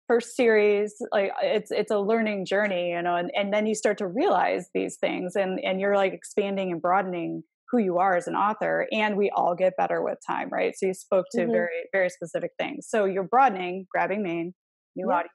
[0.07, 3.97] first series like it's it's a learning journey you know and, and then you start
[3.97, 8.27] to realize these things and and you're like expanding and broadening who you are as
[8.27, 11.51] an author and we all get better with time right so you spoke to mm-hmm.
[11.51, 14.53] very very specific things so you're broadening Grabbing Mane
[14.95, 15.15] new yeah.
[15.15, 15.33] audience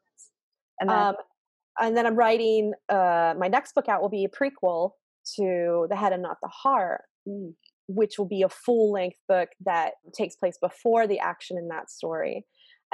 [0.80, 1.14] and then um,
[1.78, 4.92] and then i'm writing uh my next book out will be a prequel
[5.36, 7.52] to the head and not the heart mm.
[7.88, 11.90] which will be a full length book that takes place before the action in that
[11.90, 12.44] story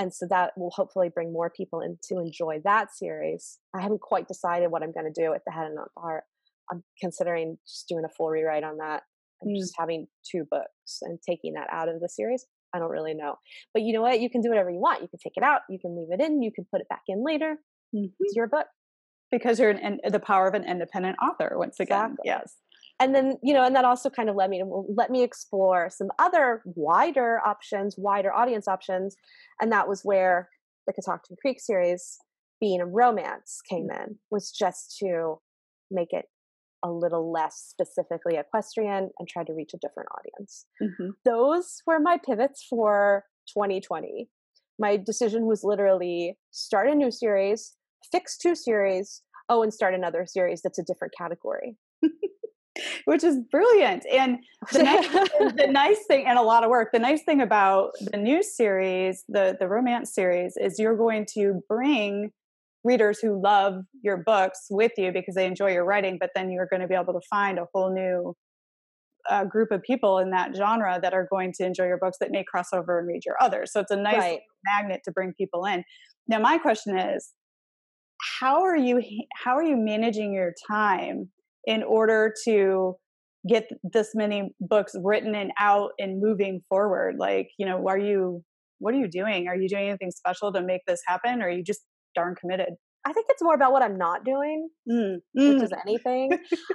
[0.00, 4.00] and so that will hopefully bring more people in to enjoy that series i haven't
[4.00, 6.24] quite decided what i'm going to do with the head and not the heart
[6.70, 9.02] i'm considering just doing a full rewrite on that
[9.40, 9.60] and Mm.
[9.60, 12.46] just having two books and taking that out of the series.
[12.74, 13.36] I don't really know.
[13.72, 14.20] But you know what?
[14.20, 15.00] You can do whatever you want.
[15.00, 17.02] You can take it out, you can leave it in, you can put it back
[17.08, 17.56] in later.
[17.94, 18.12] Mhm.
[18.20, 18.66] It's your book.
[19.30, 22.12] Because you're an, in- the power of an independent author, once again.
[22.12, 22.22] Exactly.
[22.24, 22.54] Yes.
[23.00, 24.66] and then you know and that also kind of led me to
[24.96, 29.14] let me explore some other wider options wider audience options
[29.60, 30.48] and that was where
[30.86, 32.18] the Catoctin Creek series
[32.60, 35.38] being a romance came in was just to
[35.92, 36.24] make it
[36.82, 41.10] a little less specifically equestrian and try to reach a different audience Mhm.
[41.24, 43.24] those were my pivots for
[43.54, 44.28] 2020
[44.80, 47.74] my decision was literally start a new series
[48.10, 51.76] fix two series oh and start another series that's a different category
[53.06, 54.04] Which is brilliant.
[54.12, 54.38] And
[54.72, 55.08] the nice,
[55.56, 59.24] the nice thing, and a lot of work, the nice thing about the new series,
[59.28, 62.30] the, the romance series, is you're going to bring
[62.84, 66.68] readers who love your books with you because they enjoy your writing, but then you're
[66.70, 68.34] going to be able to find a whole new
[69.28, 72.30] uh, group of people in that genre that are going to enjoy your books that
[72.30, 73.72] may cross over and read your others.
[73.72, 74.40] So it's a nice Right.
[74.64, 75.82] magnet to bring people in.
[76.28, 77.32] Now, my question is,
[78.38, 79.02] how are you
[79.34, 81.30] how are you managing your time
[81.66, 82.94] in order to
[83.48, 87.16] get this many books written and out and moving forward?
[87.18, 88.42] Like, you know, are you
[88.78, 89.48] what are you doing?
[89.48, 91.80] Are you doing anything special to make this happen, or are you just
[92.14, 92.74] darn committed?
[93.04, 95.62] I think it's more about what I'm not doing, Mm, which mm.
[95.62, 96.30] is anything.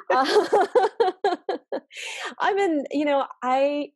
[0.09, 0.47] Uh,
[2.39, 3.89] I'm in, you know, I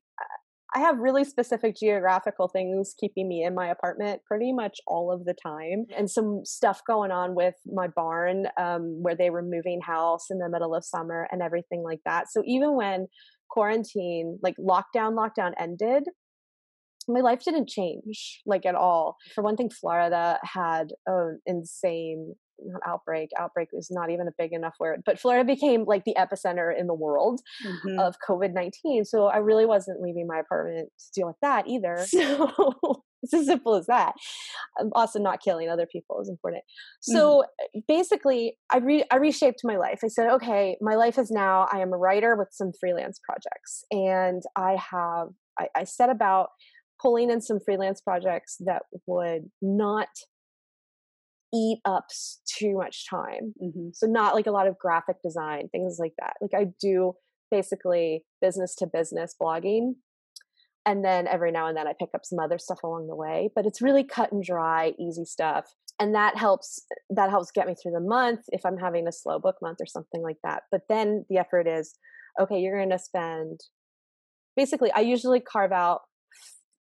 [0.75, 5.23] I have really specific geographical things keeping me in my apartment pretty much all of
[5.23, 9.79] the time, and some stuff going on with my barn um, where they were moving
[9.81, 12.29] house in the middle of summer and everything like that.
[12.29, 13.07] So even when
[13.49, 16.03] quarantine, like lockdown, lockdown ended,
[17.07, 19.15] my life didn't change like at all.
[19.33, 23.29] For one thing, Florida had an insane not outbreak.
[23.37, 26.87] Outbreak is not even a big enough word, but Florida became like the epicenter in
[26.87, 27.99] the world Mhm.
[27.99, 29.05] of COVID 19.
[29.05, 32.05] So I really wasn't leaving my apartment to deal with that either.
[33.19, 34.13] So it's as simple as that.
[34.79, 36.63] Um, Also, not killing other people is important.
[37.01, 40.01] So uh, basically, I, re- I reshaped my life.
[40.03, 43.83] I said, okay, my life is now, I am a writer with some freelance projects.
[43.91, 45.29] And I have,
[45.59, 46.49] I, I set about
[47.01, 50.09] pulling in some freelance projects that would not
[51.63, 52.05] eat up
[52.57, 53.53] too much time.
[53.61, 53.95] Mhm.
[53.95, 56.33] so not like a lot of graphic design things like that.
[56.41, 57.13] Like i do
[57.51, 59.95] basically business to business blogging
[60.85, 63.49] and then every now and then i pick up some other stuff along the way
[63.55, 65.65] but it's really cut and dry easy stuff
[65.99, 66.69] and that helps
[67.09, 69.85] that helps get me through the month if i'm having a slow book month or
[69.85, 70.63] something like that.
[70.71, 71.95] But then the effort is
[72.39, 73.59] okay you're going to spend
[74.55, 76.01] basically i usually carve out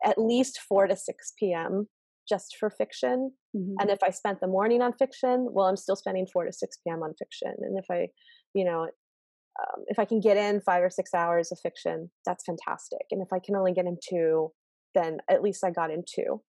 [0.06, 1.88] at least 4 to 6 p.m
[2.30, 3.76] just for fiction Mhm.
[3.82, 6.78] and if I spent the morning on fiction, well, I'm still spending four to six
[6.84, 7.02] p.m.
[7.02, 7.54] on fiction.
[7.62, 8.10] And if I,
[8.54, 12.44] you know, um, if I can get in five or six hours of fiction, that's
[12.46, 13.02] fantastic.
[13.12, 14.54] And if I can only get in two,
[14.94, 16.42] then at least I got in two.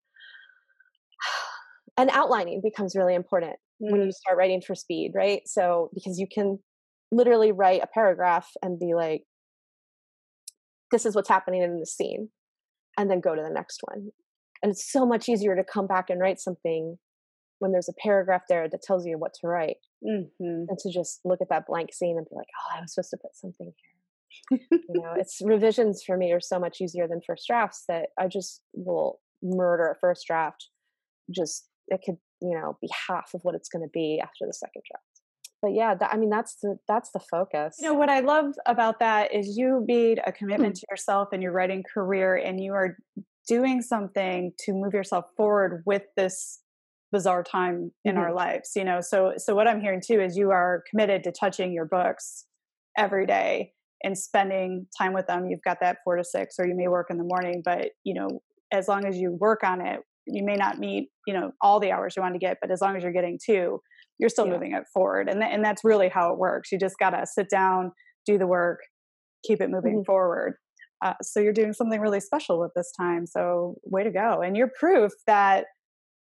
[1.96, 5.42] And outlining becomes really important when you start writing for speed, right?
[5.46, 6.58] So because you can
[7.10, 9.24] literally write a paragraph and be like,
[10.92, 12.30] this is what's happening in the scene,
[12.96, 14.10] and then go to the next one.
[14.62, 16.98] And it's so much easier to come back and write something
[17.60, 20.30] when there's a paragraph there that tells you what to write Mhm.
[20.66, 23.10] than to just look at that blank scene and be like, oh, I was supposed
[23.10, 23.72] to put something
[24.50, 24.60] here.
[24.70, 28.28] you know, it's revisions for me are so much easier than first drafts that I
[28.28, 30.68] just will murder a first draft.
[31.30, 34.52] Just it could, you know, be half of what it's going to be after the
[34.54, 35.04] second draft.
[35.62, 37.76] But yeah, that, I mean, that's the that's the focus.
[37.78, 41.42] You know what I love about that is you made a commitment to yourself and
[41.42, 42.96] your writing career, and you are
[43.50, 46.60] doing something to move yourself forward with this
[47.12, 48.20] bizarre time in Mm-hmm.
[48.22, 48.70] our lives.
[48.76, 51.84] You know, so so what I'm hearing too is you are committed to touching your
[51.86, 52.46] books
[52.96, 53.72] every day
[54.04, 55.46] and spending time with them.
[55.50, 58.14] You've got that four to six, or you may work in the morning, but you
[58.14, 58.28] know,
[58.72, 61.90] as long as you work on it, you may not meet you know all the
[61.90, 63.80] hours you want to get, but as long as you're getting two,
[64.18, 64.52] you're still Yeah.
[64.52, 66.70] moving it forward, and th- and that's really how it works.
[66.70, 67.90] You just gotta sit down,
[68.26, 68.78] do the work,
[69.44, 70.06] keep it moving Mhm.
[70.06, 70.54] forward.
[71.02, 73.26] Uh, so you're doing something really special with this time.
[73.26, 74.42] So way to go!
[74.42, 75.66] And you're proof that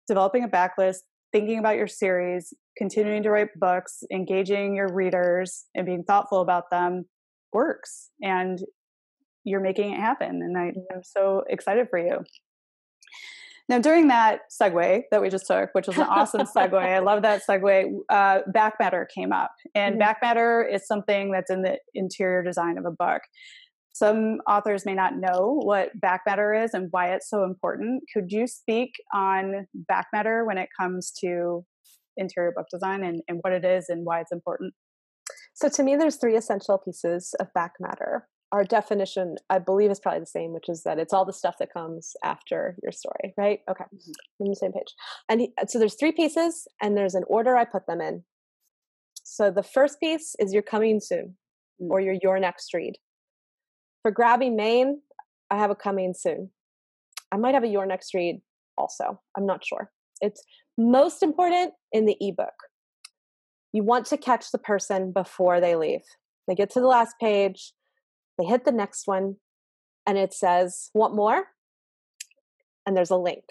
[0.08, 1.00] developing a backlist,
[1.32, 6.70] thinking about your series, continuing to write books, engaging your readers, and being thoughtful about
[6.72, 7.06] them
[7.52, 8.10] works.
[8.22, 8.60] And
[9.44, 10.42] you're making it happen.
[10.42, 12.24] And I, I'm so excited for you.
[13.70, 17.22] Now, during that segue that we just took, which was an awesome segue, I love
[17.22, 17.92] that segue.
[18.10, 20.00] Uh, back matter came up, and Mhm.
[20.00, 23.22] back matter is something that's in the interior design of a book.
[23.94, 28.04] Some authors may not know what back matter is and why it's so important.
[28.14, 31.64] Could you speak on back matter when it comes to
[32.18, 34.74] interior book design and, and what it is and why it's important?
[35.54, 38.28] So to me, there's three essential pieces of back matter.
[38.54, 41.56] our definition, I believe, is probably the same, which is that it's all the stuff
[41.60, 43.60] that comes after your story, right?
[43.70, 44.44] Okay, mm-hmm.
[44.44, 44.94] on the same page.
[45.28, 48.24] And so there's three pieces, and there's an order I put them in.
[49.24, 51.36] So the first piece is "You're coming soon,"
[51.82, 51.92] mm-hmm.
[51.92, 52.94] or "Your your next read."
[54.04, 55.02] For Grabbing Mane,
[55.50, 56.52] I have a coming soon.
[57.32, 58.42] I might have a your next read
[58.78, 59.22] also.
[59.36, 59.92] I'm not sure.
[60.20, 60.44] It's
[60.78, 62.54] most important in the ebook.
[63.72, 66.04] You want to catch the person before they leave.
[66.48, 67.74] They get to the last page,
[68.38, 69.38] they hit the next one,
[70.06, 71.46] and it says, Want more?
[72.86, 73.46] And there's a link.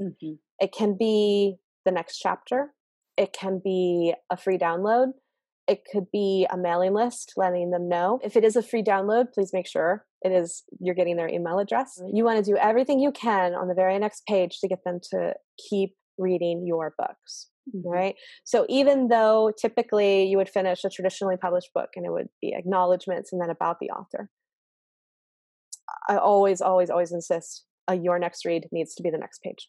[0.00, 0.34] Mm-hmm.
[0.60, 2.74] It can be the next chapter,
[3.16, 5.12] it can be a free download,
[5.66, 8.20] it could be a mailing list letting them know.
[8.22, 11.58] If it is a free download, please make sure it is you're getting their email
[11.58, 12.00] address.
[12.12, 15.00] You want to do everything you can on the very next page to get them
[15.10, 15.34] to
[15.70, 17.48] keep reading your books.
[17.74, 17.88] Mm-hmm.
[17.88, 18.14] Right.
[18.44, 22.54] So even though typically you would finish a traditionally published book and it would be
[22.54, 24.28] acknowledgments and then about the author,
[26.08, 29.68] I always, always, always insist a your next read needs to be the next page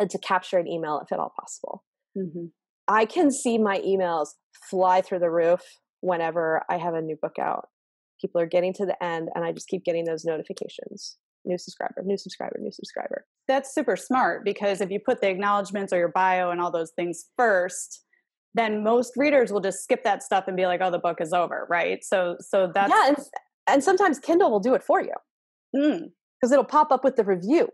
[0.00, 1.84] and to capture an email if at all possible.
[2.16, 2.46] Mm-hmm.
[2.88, 4.30] I can see my emails
[4.70, 5.60] fly through the roof
[6.00, 7.68] whenever I have a new book out.
[8.20, 12.02] People are getting to the end, and I just keep getting those notifications new subscriber,
[12.04, 13.24] new subscriber, new subscriber.
[13.46, 16.90] That's super smart because if you put the acknowledgments or your bio and all those
[16.90, 18.04] things first,
[18.54, 21.32] then most readers will just skip that stuff and be like, "Oh, the book is
[21.32, 22.04] over," right?
[22.04, 23.16] So, so that's yeah, and,
[23.66, 25.12] and sometimes Kindle will do it for you
[25.72, 26.52] because mm.
[26.52, 27.68] it'll pop up with the review.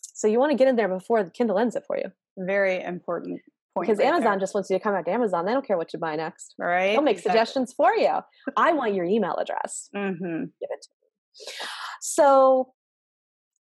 [0.00, 2.10] So you want to get in there before the Kindle ends it for you.
[2.36, 3.40] Very important
[3.80, 4.40] because right Amazon there.
[4.40, 5.44] just wants you to come out to Amazon.
[5.44, 6.54] They don't care what you buy next.
[6.58, 6.92] Right.
[6.92, 7.38] They'll make exactly.
[7.38, 8.18] suggestions for you.
[8.56, 9.88] I want your email address.
[9.94, 10.44] Mm-hmm.
[10.60, 11.68] Give it to me.
[12.00, 12.72] So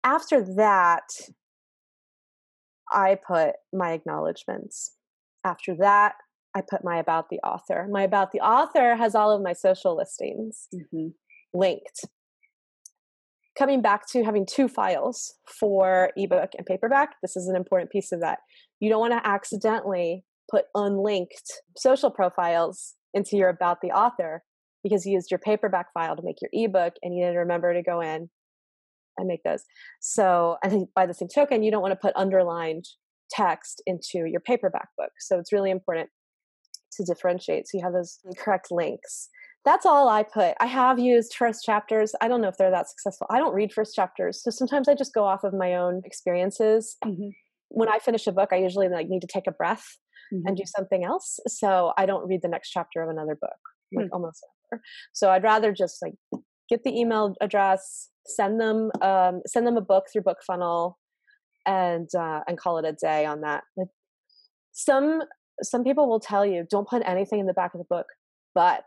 [0.03, 1.03] after that,
[2.91, 4.91] I put my acknowledgments.
[5.43, 6.15] After that,
[6.55, 7.87] I put my about the author.
[7.91, 11.09] My about the author has all of my social listings mm-hmm.
[11.53, 12.05] linked.
[13.57, 18.11] Coming back to having two files for ebook and paperback, this is an important piece
[18.11, 18.39] of that.
[18.79, 24.43] You don't want to accidentally put unlinked social profiles into your about the author
[24.83, 27.81] because you used your paperback file to make your ebook and you didn't remember to
[27.81, 28.29] go in
[29.17, 29.63] and make those.
[29.99, 32.85] So, and by the same token, you don't want to put underlined
[33.29, 35.11] text into your paperback book.
[35.19, 36.09] So it's really important
[36.93, 37.67] to differentiate.
[37.67, 39.29] So you have those correct links.
[39.65, 40.55] That's all I put.
[40.59, 42.15] I have used first chapters.
[42.21, 43.27] I don't know if they're that successful.
[43.29, 44.41] I don't read first chapters.
[44.41, 46.95] So sometimes I just go off of my own experiences.
[47.03, 47.29] Mm-hmm
[47.69, 49.97] when I finish a book, I usually like need to take a breath
[50.33, 50.47] mm-hmm.
[50.47, 51.39] and do something else.
[51.47, 53.51] So I don't read the next chapter of another book,
[53.93, 54.13] like mm-hmm.
[54.13, 54.81] almost ever.
[55.13, 56.13] So I'd rather just like
[56.69, 60.97] get the email address, send them um, send them a book through Book Funnel,
[61.65, 63.63] and uh, and call it a day on that.
[64.71, 65.23] some
[65.63, 68.07] some people will tell you don't put anything in the back of the book,
[68.53, 68.85] but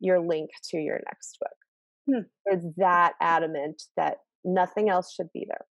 [0.00, 1.50] your link to your next book.
[2.06, 2.26] Hmm.
[2.46, 5.64] They're that adamant that nothing else should be there.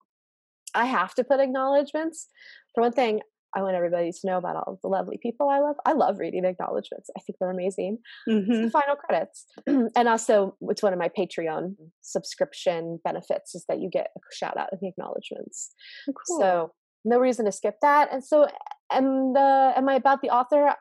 [0.76, 2.28] I have to put acknowledgments.
[2.76, 3.22] For one thing,
[3.56, 5.78] I want everybody to know about all the lovely people I love.
[5.86, 7.10] I love reading acknowledgments.
[7.18, 8.00] I think they're amazing.
[8.30, 8.66] Mm-hmm.
[8.66, 9.46] the final credits.
[9.68, 14.58] and also, it's one of my Patreon subscription benefits is that you get a shout
[14.58, 15.74] out in the acknowledgments.
[16.08, 16.40] Oh, cool.
[16.40, 16.72] So,
[17.06, 18.10] no reason to skip that.
[18.12, 18.48] And so,
[18.92, 20.76] and the, am I about the author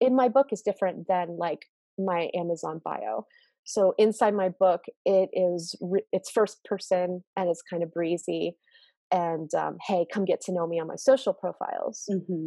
[0.00, 1.66] in my book is different than like
[1.98, 3.26] my Amazon bio.
[3.64, 5.76] So inside my book, it is
[6.12, 8.56] it's first person and it's kind of breezy
[9.12, 12.46] and um, hey come get to know me on my social profiles mm-hmm.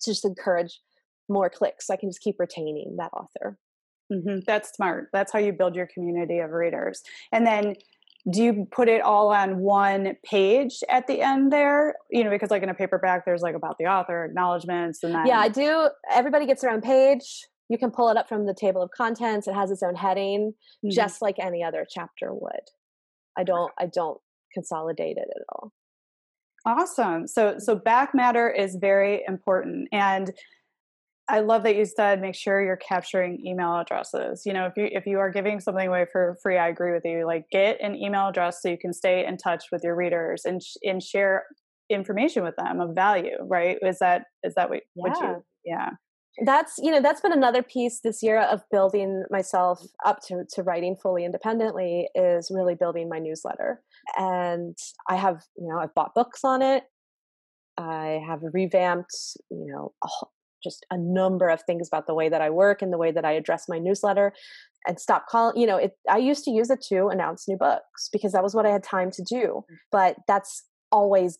[0.00, 0.80] to just encourage
[1.28, 3.58] more clicks so i can just keep retaining that author
[4.12, 4.40] mm-hmm.
[4.46, 7.74] that's smart that's how you build your community of readers and then
[8.30, 12.50] do you put it all on one page at the end there you know because
[12.50, 15.88] like in a paperback there's like about the author acknowledgments and then yeah i do
[16.10, 19.48] everybody gets their own page you can pull it up from the table of contents
[19.48, 20.90] it has its own heading mm-hmm.
[20.90, 22.68] just like any other chapter would
[23.36, 24.20] i don't i don't
[24.54, 25.72] consolidate it at all
[26.64, 27.26] Awesome.
[27.26, 30.32] So so back matter is very important and
[31.28, 34.42] I love that you said make sure you're capturing email addresses.
[34.44, 37.04] You know, if you if you are giving something away for free, I agree with
[37.04, 37.26] you.
[37.26, 40.62] Like get an email address so you can stay in touch with your readers and
[40.62, 41.44] sh- and share
[41.88, 43.78] information with them of value, right?
[43.82, 45.02] Is that is that what, yeah.
[45.02, 45.90] what you yeah
[46.44, 50.62] that's you know that's been another piece this year of building myself up to, to
[50.62, 53.82] writing fully independently is really building my newsletter.
[54.16, 54.76] And
[55.08, 56.84] i have you know i've bought books on it.
[57.78, 59.14] I have revamped
[59.50, 59.92] you know
[60.62, 63.24] just a number of things about the way that i work and the way that
[63.24, 64.32] i address my newsletter
[64.86, 68.08] and stop calling you know it i used to use it to announce new books
[68.12, 69.64] because that was what i had time to do.
[69.70, 69.76] Mm.
[69.90, 71.38] but that's always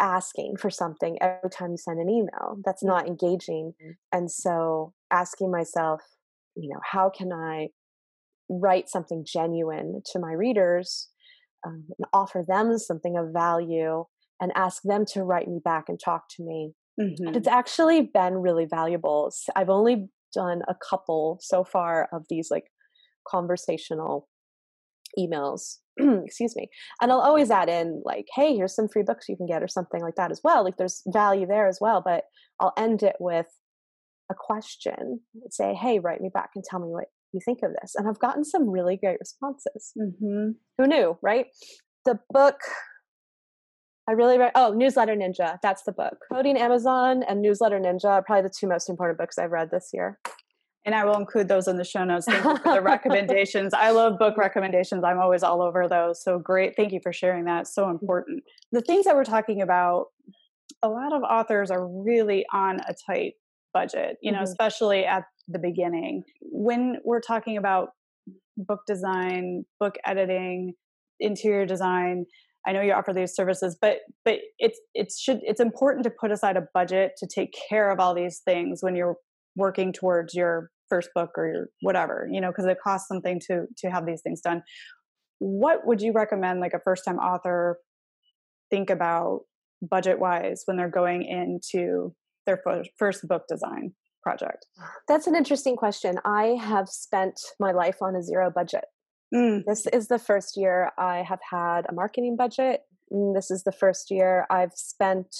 [0.00, 2.58] asking for something every time you send an email.
[2.64, 3.74] That's not engaging.
[3.82, 3.90] Mm-hmm.
[4.12, 6.02] And so asking myself,
[6.56, 7.68] you know, how can I
[8.48, 11.08] write something genuine to my readers
[11.66, 14.04] um, and offer them something of value
[14.40, 16.72] and ask them to write me back and talk to me.
[17.00, 17.34] Mm-hmm.
[17.34, 19.32] It's actually been really valuable.
[19.56, 22.64] I've only done a couple so far of these like
[23.26, 24.28] conversational
[25.18, 25.78] emails
[26.24, 26.68] excuse me
[27.00, 29.68] and i'll always add in like hey here's some free books you can get or
[29.68, 32.24] something like that as well like there's value there as well but
[32.60, 33.46] i'll end it with
[34.30, 35.20] a question
[35.50, 38.18] say hey write me back and tell me what you think of this and i've
[38.18, 39.92] gotten some really great responses.
[39.98, 40.50] Mm-hmm.
[40.78, 41.46] who knew right?
[42.04, 42.60] The book
[44.08, 46.16] i really read oh newsletter ninja that's the book.
[46.32, 49.90] Coding amazon and newsletter ninja are probably the two most important books i've read this
[49.92, 50.18] year
[50.84, 52.26] and I will include those in the show notes.
[52.26, 53.72] Thank you for the recommendations.
[53.72, 55.02] I love book recommendations.
[55.04, 56.22] I'm always all over those.
[56.22, 56.74] So great.
[56.76, 57.66] Thank you for sharing that.
[57.66, 58.44] So important.
[58.72, 60.06] The things that we're talking about,
[60.82, 63.34] a lot of authors are really on a tight
[63.72, 64.44] budget, you know, mm-hmm.
[64.44, 66.22] especially at the beginning.
[66.42, 67.88] When we're talking about
[68.56, 70.74] book design, book editing,
[71.18, 72.26] interior design,
[72.66, 76.30] I know you offer these services, but but it's it's should it's important to put
[76.30, 79.16] aside a budget to take care of all these things when you're
[79.56, 83.64] working towards your first book or your whatever you know because it costs something to
[83.76, 84.62] to have these things done.
[85.40, 87.78] What would you recommend like a first time author
[88.70, 89.40] think about
[89.82, 92.14] budget wise when they're going into
[92.46, 92.62] their
[92.96, 93.92] first book design
[94.22, 94.66] project?
[95.08, 96.18] That's an interesting question.
[96.24, 98.84] I have spent my life on a zero budget.
[99.34, 99.64] Mm.
[99.66, 102.82] this is the first year i have had a marketing budget.
[103.34, 105.34] This is the first year i've spent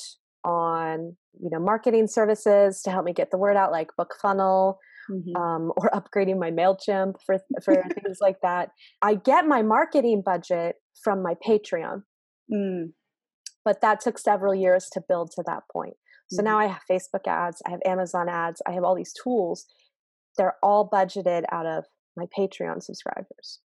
[0.44, 4.78] on you know marketing services to help me get the word out like bookfunnel
[5.10, 5.36] mm-hmm.
[5.36, 8.70] um, or upgrading my mailchimp for for things like that.
[9.02, 12.02] I get my marketing budget from my patreon.
[12.52, 12.92] Mm.
[13.64, 15.94] but that took several years to build to that point.
[16.30, 16.44] So mm-hmm.
[16.44, 19.64] now i have facebook ads i have amazon ads i have all these tools.
[20.36, 21.84] They're all budgeted out of
[22.16, 23.60] my patreon subscribers.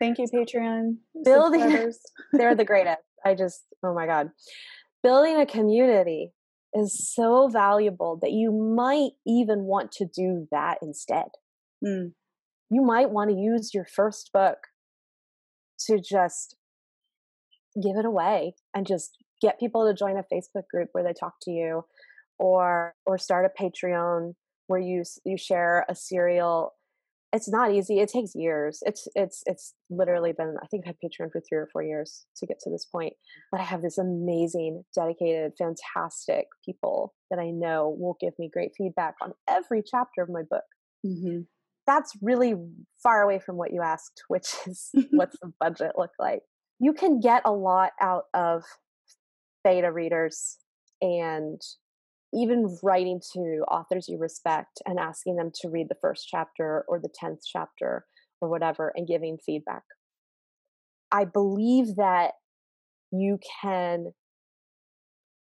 [0.00, 1.92] Thank you patreon building
[2.32, 2.98] they're the greatest.
[3.24, 4.30] I just oh my god.
[5.02, 6.32] Building a community
[6.74, 11.28] is so valuable that you might even want to do that instead.
[11.84, 12.12] Mm.
[12.70, 14.58] You might want to use your first book
[15.86, 16.56] to just
[17.82, 21.34] give it away and just get people to join a Facebook group where they talk
[21.42, 21.84] to you
[22.38, 24.34] or or start a Patreon
[24.66, 26.74] where you you share a serial
[27.32, 27.98] it's not easy.
[27.98, 28.82] It takes years.
[28.84, 32.26] It's it's it's literally been I think I've had Patreon for three or four years
[32.36, 33.14] to get to this point.
[33.50, 38.72] But I have this amazing, dedicated, fantastic people that I know will give me great
[38.76, 40.64] feedback on every chapter of my book.
[41.06, 41.40] Mm-hmm.
[41.86, 42.54] That's really
[43.02, 46.42] far away from what you asked, which is what's the budget look like?
[46.78, 48.62] You can get a lot out of
[49.64, 50.58] beta readers
[51.00, 51.60] and
[52.34, 56.98] even writing to authors you respect and asking them to read the first chapter or
[56.98, 58.06] the 10th chapter
[58.40, 59.82] or whatever and giving feedback.
[61.10, 62.32] I believe that
[63.10, 64.12] you can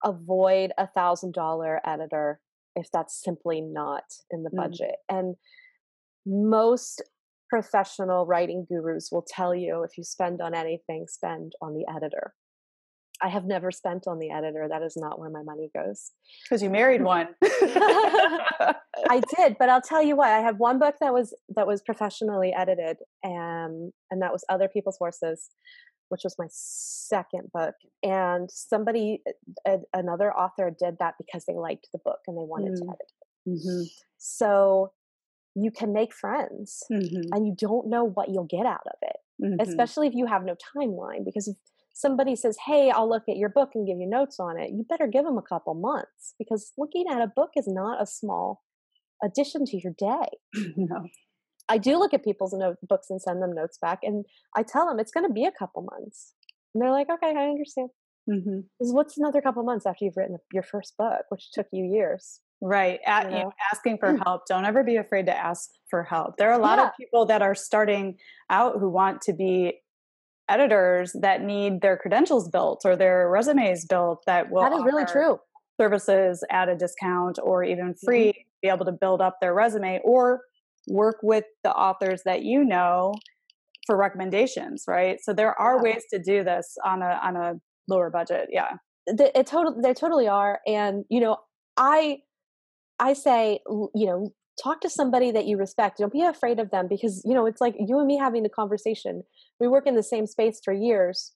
[0.03, 2.39] avoid a thousand dollar editor
[2.75, 4.57] if that's simply not in the mm.
[4.57, 4.95] budget.
[5.09, 5.19] Mm.
[5.19, 5.35] And
[6.25, 7.01] most
[7.49, 12.33] professional writing gurus will tell you if you spend on anything, spend on the editor.
[13.21, 14.67] I have never spent on the editor.
[14.69, 16.11] That is not where my money goes.
[16.43, 17.27] Because you married one.
[17.43, 20.29] I did, but I'll tell you what.
[20.29, 24.67] I have one book that was that was professionally edited, and and that was Other
[24.67, 25.49] People's Horses,
[26.09, 27.75] which was my second book.
[28.03, 29.21] And somebody,
[29.67, 32.77] a, another author, did that because they liked the book and they wanted mm.
[32.77, 33.49] to edit it.
[33.49, 33.83] Mm-hmm.
[34.17, 34.91] So
[35.55, 37.33] you can make friends, mm-hmm.
[37.33, 39.17] and you don't know what you'll get out of it.
[39.43, 39.59] Mm-hmm.
[39.59, 41.57] Especially if you have no timeline, because if
[42.01, 44.83] somebody says, Hey, I'll look at your book and give you notes on it, you
[44.89, 48.61] better give them a couple months because looking at a book is not a small
[49.23, 50.27] addition to your day.
[50.75, 51.07] no.
[51.69, 54.25] I do look at people's note books and send them notes back, and
[54.57, 56.33] I tell them it's going to be a couple months.
[56.73, 57.89] And they're like, okay, I understand.
[58.29, 58.59] Mm-hmm.
[58.79, 62.39] What's another couple months after you've written your first book, which took you years?
[62.61, 62.99] Right.
[63.05, 63.51] At, you know?
[63.73, 64.43] asking for help.
[64.47, 66.37] Don't ever be afraid to ask for help.
[66.37, 66.87] There are a lot yeah.
[66.87, 68.17] of people that are starting
[68.49, 69.79] out who want to be
[70.49, 75.05] editors that need their credentials built or their resumes built that will that is really
[75.05, 75.37] true
[75.79, 78.41] services at a discount or even free mm-hmm.
[78.61, 80.41] be able to build up their resume or
[80.87, 83.13] work with the authors that you know
[83.85, 85.93] for recommendations right so there are yeah.
[85.93, 87.53] ways to do this on a on a
[87.87, 88.73] lower budget yeah
[89.07, 91.37] it totally they totally are and you know
[91.77, 92.17] i
[92.99, 94.31] i say you know
[94.61, 97.61] talk to somebody that you respect don't be afraid of them because you know it's
[97.61, 99.23] like you and me having a conversation
[99.59, 101.33] we work in the same space for years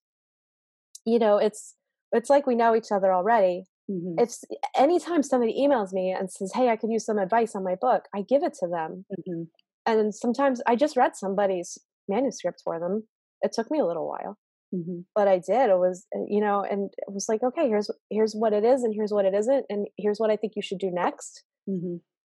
[1.06, 1.76] you know it's
[2.12, 4.16] it's like we know each other already mm-hmm.
[4.18, 4.44] it's
[4.78, 8.06] anytime somebody emails me and says hey i could use some advice on my book
[8.14, 9.44] i give it to them mm-hmm.
[9.86, 13.08] and sometimes I just read somebody's manuscript for them.
[13.42, 14.38] It took me a little while,
[14.74, 15.02] Mm-hmm.
[15.14, 15.70] but I did.
[15.70, 18.84] It was, uh, you know, and it was like, okay, here's here's what it is,
[18.84, 21.44] and here's what it isn't, and here's what I think you should do next.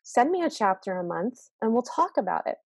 [0.08, 2.56] Send me a chapter a month, and we'll talk about it.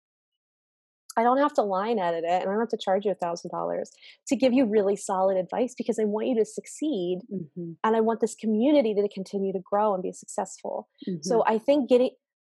[1.16, 3.16] I don't have to line edit it, and I don't have to charge you a
[3.16, 3.90] thousand dollars
[4.28, 7.72] to give you really solid advice because I want you to succeed, Mm-hmm.
[7.82, 10.88] and I want this community to continue to grow and be successful.
[11.08, 11.18] Mm-hmm.
[11.22, 12.10] So I think getting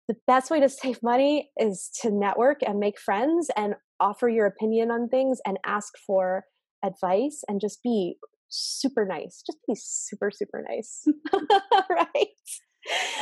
[0.09, 4.45] the best way to save money is to network and make friends and offer your
[4.45, 6.43] opinion on things and ask for
[6.83, 8.17] advice and just be
[8.49, 9.41] super nice.
[9.47, 11.05] Just be super, super nice.
[11.89, 12.27] right?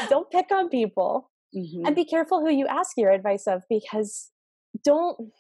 [0.10, 1.86] Don't pick on people Mm-hmm.
[1.86, 4.30] and be careful who you ask your advice of because
[4.84, 5.32] don't,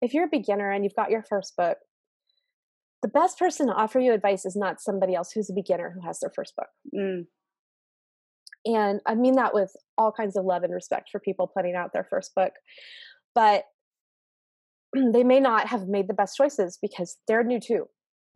[0.00, 1.78] if you're a beginner and you've got your first book,
[3.02, 6.06] the best person to offer you advice is not somebody else who's a beginner who
[6.06, 6.68] has their first book.
[6.94, 7.26] Mm.
[8.64, 11.92] and i mean that with all kinds of love and respect for people putting out
[11.92, 12.52] their first book
[13.34, 13.64] but
[15.12, 17.86] they may not have made the best choices because they're new too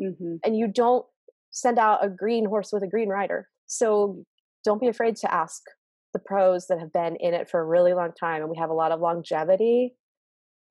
[0.02, 0.34] Mm-hmm.
[0.44, 1.06] and you don't
[1.52, 4.22] send out a green horse with a green rider so
[4.62, 5.62] don't be afraid to ask
[6.16, 8.70] the pros that have been in it for a really long time and we have
[8.70, 9.94] a lot of longevity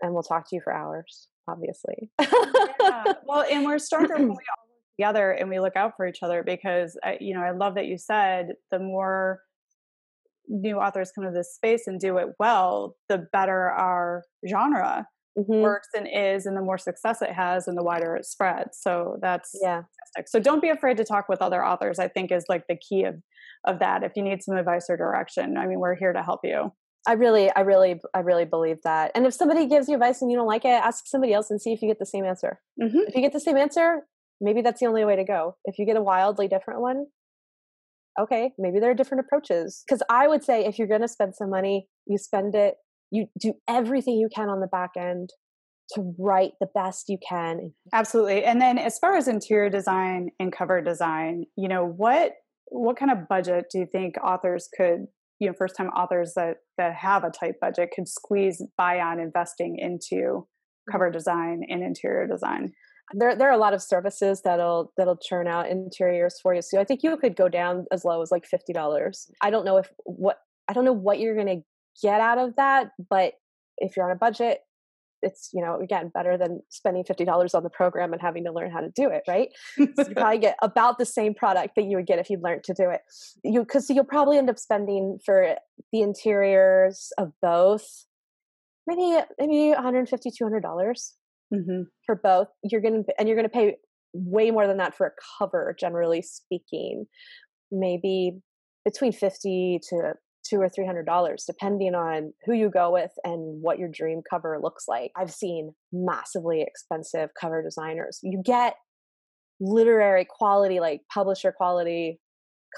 [0.01, 3.13] and we'll talk to you for hours obviously yeah.
[3.27, 6.19] Well, and we're stronger when we all work together and we look out for each
[6.23, 9.41] other because I, you know, I love that you said the more
[10.47, 15.61] new authors come to this space and do it well, the better our genre Mhm.
[15.61, 18.79] works and is, and the more success it has, and the wider it spreads.
[18.81, 19.81] So that's yeah
[20.15, 20.29] fantastic.
[20.29, 21.99] So don't be afraid to talk with other authors.
[21.99, 23.15] I think is like the key of
[23.65, 24.03] of that.
[24.03, 26.71] If you need some advice or direction, I mean, we're here to help you.
[27.07, 29.11] I really, I really, I really believe that.
[29.13, 31.61] And if somebody gives you advice and you don't like it, ask somebody else and
[31.61, 32.59] see if you get the same answer.
[32.81, 32.99] Mm-hmm.
[33.07, 34.01] If you get the same answer,
[34.41, 35.55] maybe that's the only way to go.
[35.65, 37.05] If you get a wildly different one,
[38.19, 39.83] okay, maybe there are different approaches.
[39.87, 42.75] Because I would say if you're going to spend some money, you spend it,
[43.11, 45.29] you do everything you can on the back end
[45.93, 47.71] to write the best you can.
[47.93, 48.43] Absolutely.
[48.43, 52.31] And then as far as interior design and cover design, you know, what
[52.67, 55.05] what kind of budget do you think authors could,
[55.39, 59.19] you know, first time authors that that have a tight budget could squeeze by on
[59.19, 60.91] investing into mm-hmm.
[60.91, 62.73] cover design and interior design?
[63.13, 66.61] There, there are a lot of services that'll that'll churn out interiors for you.
[66.61, 69.29] So I think you could go down as low as like fifty dollars.
[69.41, 70.37] I don't know if what
[70.67, 71.61] I don't know what you're gonna
[72.01, 73.33] get out of that, but
[73.77, 74.59] if you're on a budget,
[75.25, 78.53] it's you know again better than spending fifty dollars on the program and having to
[78.53, 79.23] learn how to do it.
[79.27, 79.49] Right?
[79.77, 82.63] So you probably get about the same product that you would get if you'd learned
[82.65, 83.01] to do it.
[83.43, 85.55] You because you'll probably end up spending for
[85.91, 88.05] the interiors of both
[88.87, 91.15] maybe maybe 150 200 dollars
[91.53, 91.83] mm-hmm.
[92.05, 93.77] for both you're gonna and you're gonna pay
[94.13, 97.05] way more than that for a cover generally speaking
[97.71, 98.39] maybe
[98.85, 100.13] between 50 to
[100.47, 104.21] two or three hundred dollars depending on who you go with and what your dream
[104.29, 108.75] cover looks like i've seen massively expensive cover designers you get
[109.59, 112.19] literary quality like publisher quality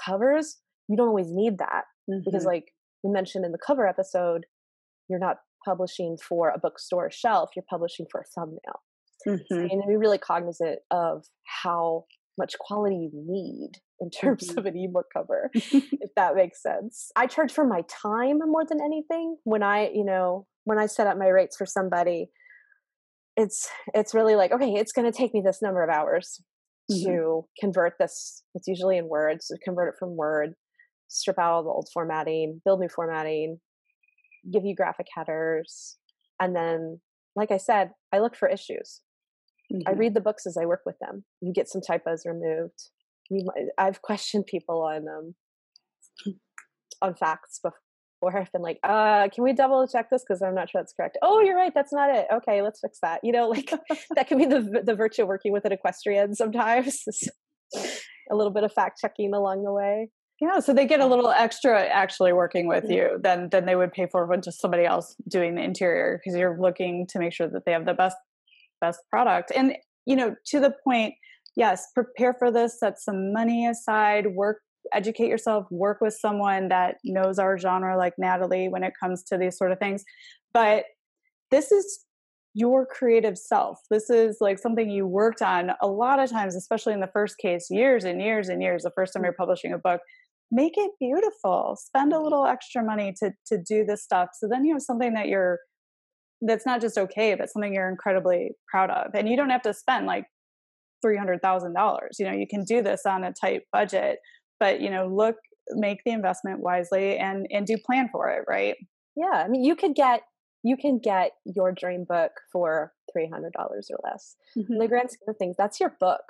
[0.04, 0.58] covers
[0.88, 1.84] you don't always need that
[2.24, 2.46] because Mm-hmm.
[2.46, 2.64] like
[3.02, 4.44] we mentioned in the cover episode
[5.08, 8.80] you're not publishing for a bookstore shelf you're publishing for a thumbnail
[9.26, 9.40] Mhm.
[9.48, 11.24] so you need to be really cognizant of
[11.62, 12.04] how
[12.38, 14.56] much quality you need in terms Mhm.
[14.58, 18.80] of an ebook cover if that makes sense i charge for my time more than
[18.80, 22.30] anything when i you know when i set up my rates for somebody
[23.36, 26.40] it's it's really like okay it's going to take me this number of hours
[26.90, 27.04] Mhm.
[27.04, 30.54] to convert this it's usually in word so convert it from word
[31.08, 33.60] strip out all the old formatting build new formatting
[34.50, 35.98] give you graphic headers
[36.40, 37.00] and then
[37.36, 39.02] like i said i look for issues
[39.86, 39.98] I Mhm.
[39.98, 41.26] read the books as I work with them.
[41.42, 42.88] You get some typos removed.
[43.30, 45.34] You might, I've questioned people on um
[47.02, 48.36] on facts before.
[48.36, 51.18] I've been like, uh, can we double check this because I'm not sure that's correct.
[51.22, 52.26] Oh, you're right, that's not it.
[52.32, 53.20] Okay, let's fix that.
[53.22, 53.72] You know, like
[54.16, 57.04] that can be the the virtue of working with an equestrian sometimes.
[58.30, 60.10] a little bit of fact checking along the way.
[60.40, 62.94] Yeah, so they get a little extra actually working with Mhm.
[62.94, 66.38] you than than they would pay for when just somebody else doing the interior because
[66.38, 68.16] you're looking to make sure that they have the best
[68.80, 69.50] best product.
[69.54, 69.76] And
[70.06, 71.14] you know, to the point,
[71.58, 74.58] yes, prepare for this, set some money aside, work
[74.94, 79.36] educate yourself, work with someone that knows our genre like Natalie when it comes to
[79.36, 80.02] these sort of things.
[80.54, 80.84] But
[81.50, 82.04] this is
[82.54, 83.80] your creative self.
[83.90, 87.36] This is like something you worked on a lot of times, especially in the first
[87.36, 89.26] case, years and years and years, the first time mm.
[89.26, 90.00] you're publishing a book.
[90.50, 91.76] Make it beautiful.
[91.78, 92.22] Spend a mm.
[92.22, 94.30] little extra money to to do this stuff.
[94.32, 95.58] So then you have something that you're
[96.40, 99.14] that's not just okay, but something you're incredibly proud of.
[99.14, 100.24] And you don't have to spend like
[101.02, 102.16] three hundred thousand dollars.
[102.18, 104.18] You know, you can do this on a tight budget,
[104.60, 105.36] but you know, look,
[105.72, 108.76] make the investment wisely and and do plan for it, right?
[109.16, 110.22] Yeah, I mean, you could get
[110.62, 114.36] you can get your dream book for $300 or less.
[114.56, 114.72] Mm-hmm.
[114.72, 116.22] In the grand scheme of things, that's your book.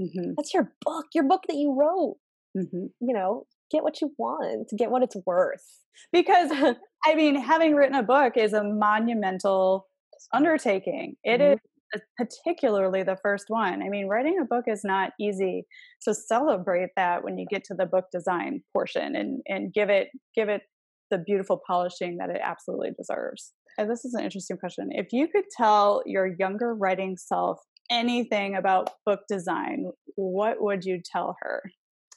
[0.00, 0.32] Mm-hmm.
[0.36, 2.16] That's your book, your book that you wrote.
[2.56, 2.86] Mm-hmm.
[3.00, 5.80] You know, get what you want, get what it's worth.
[6.12, 6.50] Because,
[7.04, 9.86] I mean, having written a book is a monumental
[10.32, 11.16] undertaking.
[11.22, 11.52] It mm-hmm.
[11.54, 11.58] is
[11.94, 13.82] Uh, particularly the first one.
[13.82, 15.66] I mean, writing a book is not easy.
[16.00, 20.08] So celebrate that when you get to the book design portion and and give it
[20.34, 20.62] give it
[21.10, 23.52] the beautiful polishing that it absolutely deserves.
[23.78, 24.90] And this is an interesting question.
[24.92, 27.58] If you could tell your younger writing self
[27.90, 31.62] anything about book design, what would you tell her?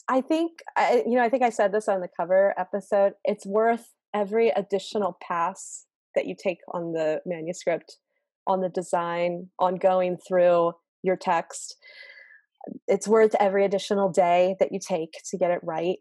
[0.07, 3.13] I think I, you know, I think I said this on the cover episode.
[3.25, 7.97] It's worth every additional pass that you take on the manuscript
[8.47, 10.73] on the design, on going through
[11.03, 11.75] your text.
[12.87, 15.97] It's worth every additional day that you take to get it right.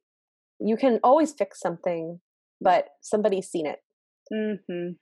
[0.58, 2.20] You can always fix something,
[2.60, 3.78] but somebody's seen it.
[4.32, 4.92] Mm-hmm.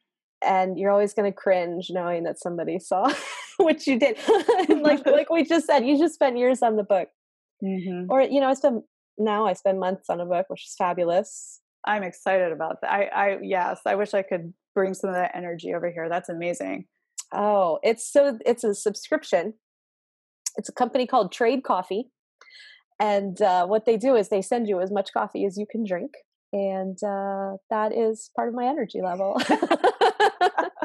[0.42, 3.12] And you're always going to cringe knowing that somebody saw
[3.56, 4.18] what you did.
[4.68, 7.08] like like we just said, you just spent years on the book.
[7.62, 8.10] Mm-hmm.
[8.10, 8.82] Or you know, I spend
[9.16, 11.60] now I spend months on a book, which is fabulous.
[11.86, 12.90] I'm excited about that.
[12.90, 16.08] I, I yes, I wish I could bring some of that energy over here.
[16.08, 16.86] That's amazing.
[17.34, 19.54] Oh, it's so it's a subscription.
[20.56, 22.10] It's a company called Trade Coffee,
[23.00, 25.84] and uh, what they do is they send you as much coffee as you can
[25.84, 26.12] drink,
[26.52, 29.36] and uh, that is part of my energy level.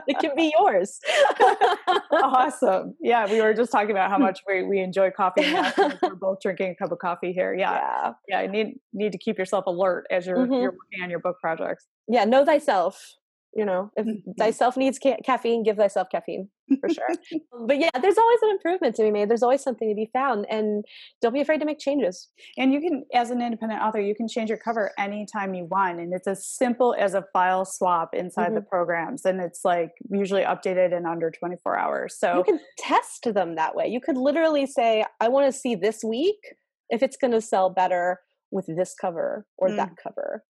[0.07, 0.99] it can be yours.
[2.11, 2.95] awesome.
[2.99, 5.53] Yeah, we were just talking about how much we, we enjoy coffee.
[6.01, 7.53] we're both drinking a cup of coffee here.
[7.53, 8.13] Yeah, yeah.
[8.27, 10.53] Yeah, you need need to keep yourself alert as you're mm-hmm.
[10.53, 11.85] you're working on your book projects.
[12.07, 13.18] Yeah, know thyself
[13.53, 14.31] you know if mm-hmm.
[14.37, 17.07] thyself needs ca- caffeine give thyself caffeine for sure
[17.67, 20.45] but yeah there's always an improvement to be made there's always something to be found
[20.49, 20.85] and
[21.21, 24.27] don't be afraid to make changes and you can as an independent author you can
[24.27, 28.47] change your cover anytime you want and it's as simple as a file swap inside
[28.47, 28.55] mm-hmm.
[28.55, 33.33] the programs and it's like usually updated in under 24 hours so you can test
[33.33, 36.55] them that way you could literally say i want to see this week
[36.89, 38.19] if it's going to sell better
[38.51, 39.75] with this cover or mm.
[39.75, 40.43] that cover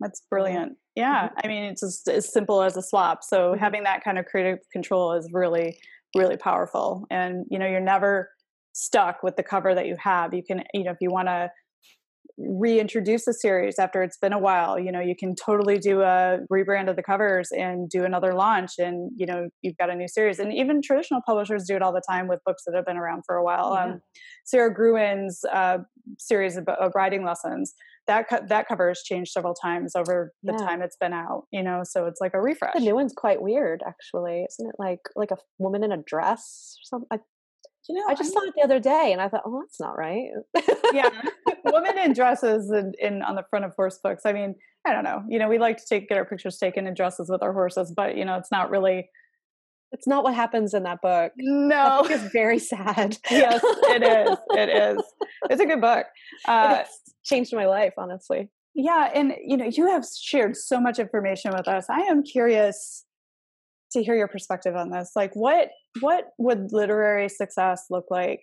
[0.00, 0.76] that's brilliant.
[0.94, 1.28] Yeah.
[1.28, 1.38] Mm-hmm.
[1.44, 3.22] I mean, it's as, as simple as a swap.
[3.22, 3.60] So mm-hmm.
[3.60, 5.78] having that kind of creative control is really,
[6.16, 7.06] really powerful.
[7.10, 8.30] And, you know, you're never
[8.72, 10.34] stuck with the cover that you have.
[10.34, 11.50] You can, you know, if you want to
[12.38, 16.40] reintroduce a series after it's been a while, you know, you can totally do a
[16.52, 20.08] rebrand of the covers and do another launch and, you know, you've got a new
[20.08, 20.38] series.
[20.38, 23.22] And even traditional publishers do it all the time with books that have been around
[23.24, 23.72] for a while.
[23.74, 23.84] Yeah.
[23.84, 24.00] Um,
[24.44, 25.78] Sara Gruen's uh,
[26.18, 27.74] series of, of Riding Lessons
[28.06, 30.64] that co- that cover has changed several times over the yeah.
[30.64, 33.40] time it's been out you know so it's like a refresh the new one's quite
[33.42, 37.18] weird actually isn't it like like a woman in a dress or something I,
[37.88, 39.80] you know i just I saw it the other day and i thought oh that's
[39.80, 40.28] not right
[40.92, 41.10] yeah
[41.64, 44.54] women in dresses in, in on the front of horse books i mean
[44.86, 47.28] i don't know you know we like to take get our pictures taken in dresses
[47.30, 49.08] with our horses but you know it's not really
[49.92, 51.32] it's not what happens in that book.
[51.36, 53.16] No, it's very sad.
[53.30, 54.36] yes, it is.
[54.50, 55.02] It is.
[55.48, 56.06] It's a good book.
[56.46, 56.84] Uh,
[57.26, 58.48] changed my life, honestly.
[58.74, 61.86] Yeah, and you know, you have shared so much information with us.
[61.90, 63.04] I am curious
[63.92, 65.12] to hear your perspective on this.
[65.16, 65.70] Like, what
[66.00, 68.42] what would literary success look like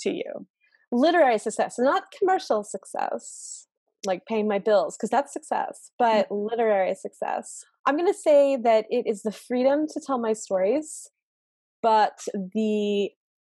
[0.00, 0.46] to you?
[0.90, 3.66] Literary success, not commercial success,
[4.04, 5.90] like paying my bills, because that's success.
[5.98, 6.46] But mm-hmm.
[6.50, 11.08] literary success, I'm going to say that it is the freedom to tell my stories,
[11.82, 12.18] but
[12.52, 13.10] the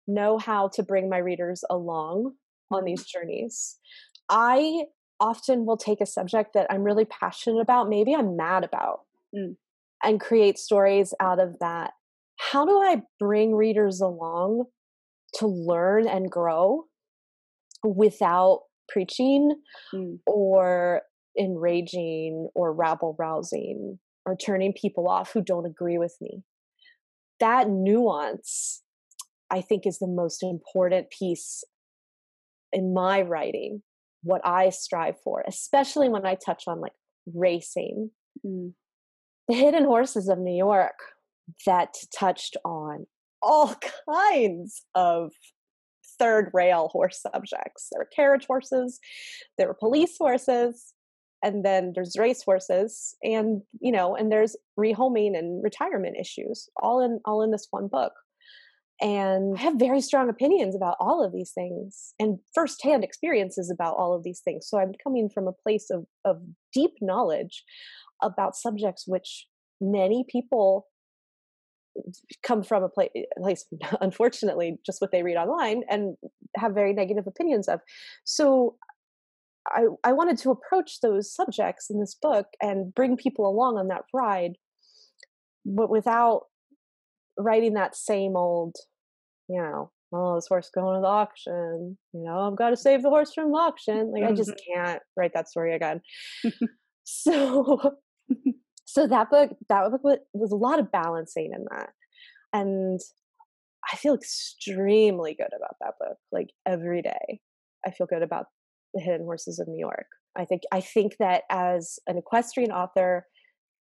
[0.08, 2.34] know how to bring my readers along
[2.72, 3.78] on these journeys.
[4.30, 4.84] I
[5.20, 9.02] often will take a subject that I'm really passionate about, maybe I'm mad about,
[9.36, 9.56] mm.
[10.04, 11.92] and create stories out of that.
[12.38, 14.66] How do I bring readers along
[15.36, 16.86] to learn and grow
[17.84, 19.56] without preaching
[19.94, 20.20] mm.
[20.26, 21.02] or
[21.38, 26.44] enraging or rabble rousing or turning people off who don't agree with me?
[27.40, 28.84] That nuance,
[29.50, 31.64] I think, is the most important piece
[32.72, 33.82] in my writing
[34.24, 36.94] what I strive for, especially when I touch on like
[37.34, 38.12] racing.
[38.46, 38.74] Mm.
[39.48, 40.98] The Hidden Horses of New York
[41.66, 43.08] that touched on
[43.42, 43.76] all
[44.10, 45.32] kinds of
[46.20, 47.88] third rail horse subjects.
[47.92, 49.00] There were carriage horses,
[49.58, 50.94] there were police horses,
[51.42, 57.02] and then there's race horses, and you know, and there's rehoming and retirement issues, all
[57.02, 58.14] in all in this one book
[59.02, 63.96] and I have very strong opinions about all of these things and firsthand experiences about
[63.98, 64.68] all of these things.
[64.68, 66.42] So I'm coming from a place of, of
[66.74, 67.64] deep knowledge
[68.22, 69.46] about subjects which
[69.80, 70.88] many people
[72.44, 73.66] come from a place, place,
[74.02, 76.16] unfortunately, just what they read online and
[76.58, 77.80] have very negative opinions of.
[78.26, 78.76] So
[79.68, 83.88] I, I wanted to approach those subjects in this book and bring people along on
[83.88, 84.54] that ride
[85.66, 86.44] but without
[87.40, 88.76] writing that same old,
[89.48, 91.98] you know, oh, this horse going to the auction.
[92.14, 94.12] You know, I've got to save the horse from the auction.
[94.12, 96.02] Like, I just can't write that story again.
[97.04, 97.96] so,
[98.86, 101.90] so that book, that book was, was a lot of balancing in that,
[102.54, 103.00] and
[103.92, 106.18] I feel extremely good about that book.
[106.32, 107.40] Like every day,
[107.86, 108.48] I feel good about
[108.94, 110.08] the Hidden Horses of New York.
[110.38, 113.26] I think I think that as an equestrian author,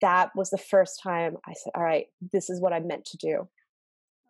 [0.02, 3.18] that was the first time I said, "All right, this is what I'm meant to
[3.18, 3.48] do."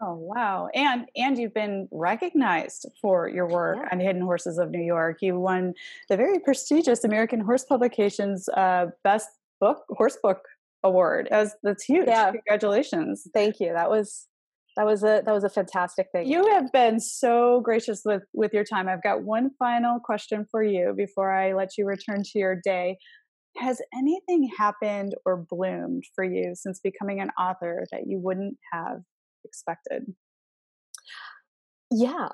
[0.04, 0.68] Oh wow!
[0.74, 3.90] And and you've been recognized for your work Yeah.
[3.92, 5.18] on Hidden Horses of New York.
[5.22, 5.74] You won
[6.10, 10.42] the very prestigious American Horse Publications uh, Best Book Horse Book
[10.84, 11.28] Award.
[11.30, 12.08] That's that's huge.
[12.08, 12.32] Yeah.
[12.32, 13.28] Congratulations!
[13.34, 13.74] Thank you.
[13.74, 14.28] That was
[14.76, 16.28] that was a that was a fantastic thing.
[16.28, 18.88] You have been so gracious with with your time.
[18.90, 22.98] I've got one final question for you before I let you return to your day.
[23.58, 29.02] Has anything happened or bloomed for you since becoming an author that you wouldn't have
[29.46, 30.04] expected?
[31.92, 32.30] yeah.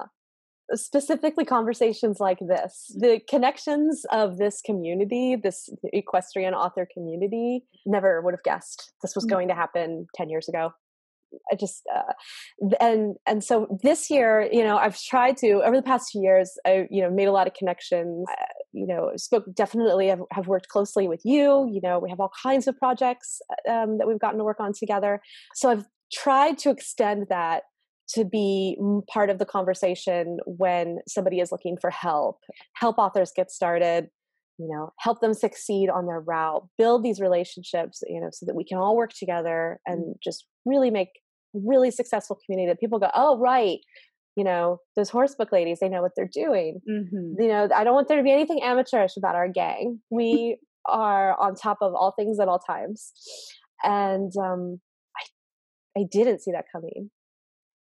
[0.74, 2.94] Specifically conversations like this.
[3.00, 9.26] The connections of this community, this equestrian author community, never would have guessed this was
[9.26, 9.30] Mm.
[9.30, 10.72] going to happen 10 years ago.
[11.52, 12.14] I just uh,
[12.80, 16.52] and and so this year, you know, I've tried to over the past few years.
[16.66, 18.26] I you know made a lot of connections.
[18.30, 21.70] Uh, you know, spoke definitely have, have worked closely with you.
[21.72, 24.72] You know, we have all kinds of projects um, that we've gotten to work on
[24.74, 25.22] together.
[25.56, 27.64] So I've tried to extend that
[28.10, 28.78] to be
[29.12, 32.40] part of the conversation when somebody is looking for help.
[32.76, 34.08] Help authors get started.
[34.60, 36.68] You know, help them succeed on their route.
[36.78, 38.02] Build these relationships.
[38.08, 41.10] You know, so that we can all work together and just really make
[41.56, 43.80] a really successful community that people go, oh right,
[44.36, 46.80] you know, those horse book ladies, they know what they're doing.
[46.90, 47.42] Mm-hmm.
[47.42, 50.00] You know, I don't want there to be anything amateurish about our gang.
[50.12, 53.12] We are on top of all things at all times.
[53.84, 54.80] And um
[55.18, 57.10] I I didn't see that coming.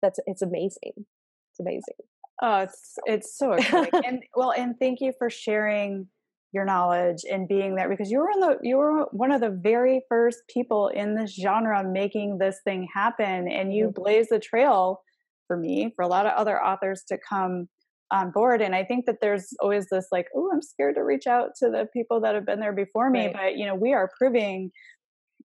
[0.02, 0.92] That's it's amazing.
[0.96, 1.96] It's amazing.
[2.42, 4.02] Oh, it's it's so exciting.
[4.04, 6.08] and well, and thank you for sharing
[6.52, 9.50] your knowledge and being there because you were in the you were one of the
[9.50, 13.94] very first people in this genre making this thing happen and you Mhm.
[13.94, 15.02] blazed the trail
[15.46, 17.68] for me for a lot of other authors to come
[18.12, 21.26] on board and i think that there's always this like oh i'm scared to reach
[21.26, 23.34] out to the people that have been there before me Right.
[23.34, 24.70] but you know we are proving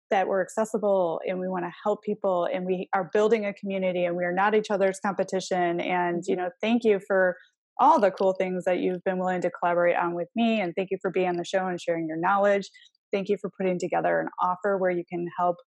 [0.10, 4.06] that we're accessible and we want to help people and we are building a community
[4.06, 7.38] and we are not each other's competition and you know thank you for
[7.80, 10.89] all the cool things that you've been willing to collaborate on with me and thank
[10.91, 12.69] you for being on the show and sharing your knowledge.
[13.11, 15.57] Thank you for putting together an offer where you can help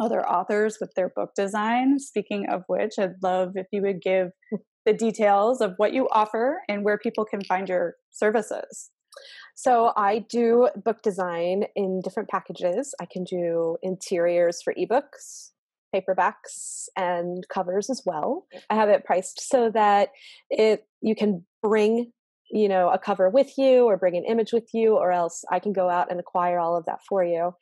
[0.00, 1.98] other authors with their book design.
[1.98, 4.58] Speaking of which i'd love if you would give mm.
[4.84, 8.90] the details of what you offer and where people can find your services.
[9.54, 12.94] So I do book design in different packages.
[13.00, 15.52] I can do interiors for ebooks,
[16.00, 18.46] paperbacks, and covers as well.
[18.70, 20.10] I have it priced so that
[20.50, 22.12] it you can bring
[22.50, 25.58] you know a cover with you or bring an image with you or else i
[25.58, 27.52] can go out and acquire all of that for you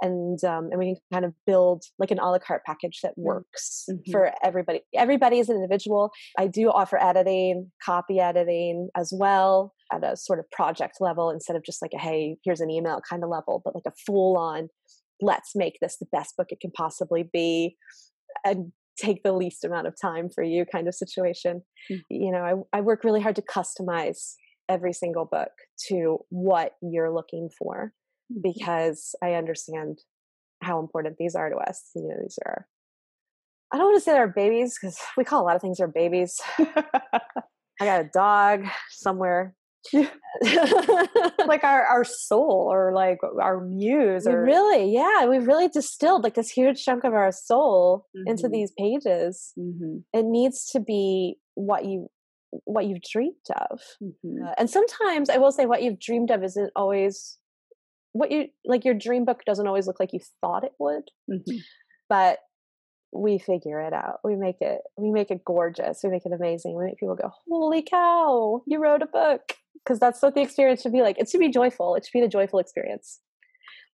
[0.00, 3.14] and um, and we can kind of build like an a la carte package that
[3.16, 4.12] works Mhm.
[4.12, 10.04] for everybody everybody is an individual i do offer editing copy editing as well at
[10.04, 13.24] a sort of project level instead of just like a hey here's an email kind
[13.24, 14.68] of level but like a full on
[15.20, 17.76] let's make this the best book it can possibly be
[18.44, 21.62] and take the least amount of time for you kind of situation.
[21.90, 22.00] Mm.
[22.10, 24.34] you know I, I work really hard to customize
[24.68, 25.52] every single book
[25.88, 27.92] to what you're looking for
[28.42, 29.98] because i understand
[30.62, 31.90] how important these are to us.
[31.94, 32.66] You know these are
[33.72, 35.88] i don't want to say they're babies because we call a lot of things our
[35.88, 36.40] babies.
[37.80, 39.54] I got a dog somewhere
[41.46, 46.22] like our, our soul or like our muse we or really yeah we've really distilled
[46.24, 48.52] like this huge chunk of our soul into Mhm.
[48.52, 49.52] these pages.
[49.58, 52.08] Mhm, it needs to be what you
[52.64, 53.34] what you've dreamed
[53.70, 53.80] of.
[54.02, 54.46] Mhm.
[54.48, 57.38] Uh, and sometimes i will say what you've dreamed of isn't always
[58.12, 61.58] what you like your dream book doesn't always look like you thought it would Mhm.
[62.08, 62.38] but
[63.10, 64.18] we figure it out.
[64.22, 66.00] We make it we make it gorgeous.
[66.04, 66.76] We make it amazing.
[66.76, 69.54] We make people go holy cow you wrote a book
[69.84, 72.24] because that's what the experience should be like it should be joyful it should be
[72.24, 73.20] a joyful experience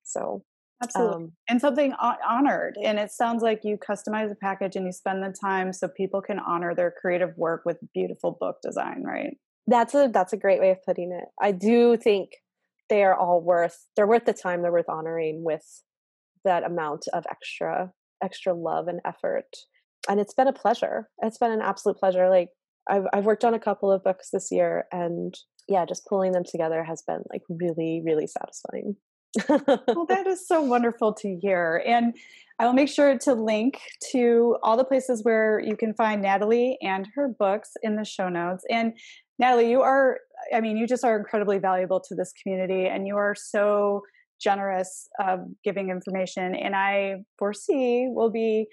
[0.03, 0.43] so
[0.82, 1.14] Absolutely.
[1.14, 1.95] um and something
[2.28, 2.76] honored.
[2.85, 6.20] And it sounds like you customize a package and you spend the time so people
[6.20, 9.39] can honor their creative work with beautiful book design, right?
[9.66, 12.30] that's a that's a great way of putting it i do think
[12.91, 15.82] they are all worth they're worth the time they're worth honoring with
[16.45, 17.91] that amount of extra
[18.22, 19.47] extra love and effort
[20.09, 22.51] and it's been a pleasure it's been an absolute pleasure like
[22.91, 25.35] i've, I've worked on a couple of books this year and
[25.69, 28.97] yeah just pulling them together has been like really really satisfying
[29.49, 31.83] well, that is so wonderful to hear.
[31.87, 32.17] And
[32.59, 33.81] I will make sure to link
[34.12, 38.29] to all the places where you can find Natalie and her books in the show
[38.29, 38.65] notes.
[38.71, 38.93] And
[39.39, 40.21] Natalie, you are,
[40.53, 44.03] I mean, you just are incredibly valuable to this community and you are so
[44.41, 46.55] generous of giving information.
[46.55, 48.67] And I foresee we'll be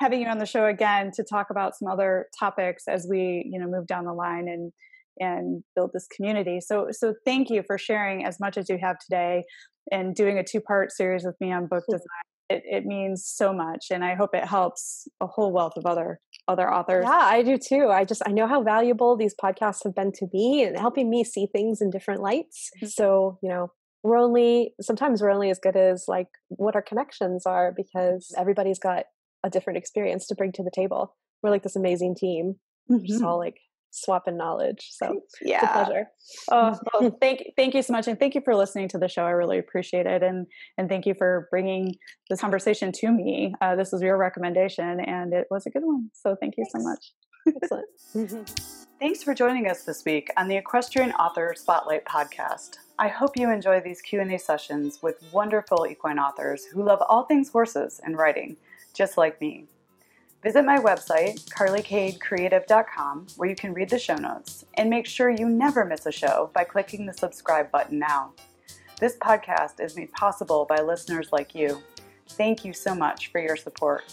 [0.00, 3.58] having you on the show again to talk about some other topics as we, you
[3.60, 4.72] know, move down the line and
[5.20, 6.60] and build this community.
[6.60, 9.44] So so thank you for sharing as much as you have today
[9.90, 12.02] and doing a two-part series with me on book design.
[12.50, 16.20] It, it means so much and I hope it helps a whole wealth of other
[16.46, 17.04] other authors.
[17.06, 17.88] Yeah, I do too.
[17.88, 21.24] I just I know how valuable these podcasts have been to me and helping me
[21.24, 22.70] see things in different lights.
[22.78, 22.86] Mm-hmm.
[22.86, 23.70] So, you know,
[24.02, 28.78] we're only sometimes we're only as good as like what our connections are because everybody's
[28.78, 29.04] got
[29.44, 31.16] a different experience to bring to the table.
[31.42, 32.56] We're like this amazing team.
[32.90, 33.04] Mm-hmm.
[33.04, 33.58] Just all like
[34.02, 34.88] swapping knowledge.
[34.90, 36.06] So yeah, it's a pleasure.
[36.50, 39.24] Oh, well, thank thank you so much, and thank you for listening to the show.
[39.24, 40.46] I really appreciate it, and
[40.76, 41.96] and thank you for bringing
[42.28, 43.54] this conversation to me.
[43.60, 46.10] Uh, this was your recommendation, and it was a good one.
[46.14, 46.84] So thank you Thanks.
[46.84, 47.12] so much.
[47.62, 47.86] Excellent.
[48.14, 48.74] Mm-hmm.
[49.00, 52.78] Thanks for joining us this week on the Equestrian Author Spotlight podcast.
[52.98, 57.48] I hope you enjoy these Q&A sessions with wonderful equine authors who love all things
[57.48, 58.56] horses and riding,
[58.94, 59.66] just like me.
[60.42, 65.48] Visit my website, carlykadecreative.com, where you can read the show notes, and make sure you
[65.48, 68.32] never miss a show by clicking the subscribe button now.
[69.00, 71.82] This podcast is made possible by listeners like you.
[72.30, 74.04] Thank you so much for your support.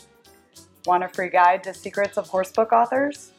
[0.85, 3.31] Want a free guide to secrets of horsebook authors?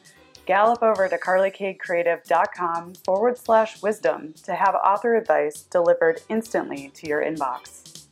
[0.47, 7.21] Gallop over to carlykadecreative.com forward slash wisdom to have author advice delivered instantly to your
[7.21, 8.07] inbox.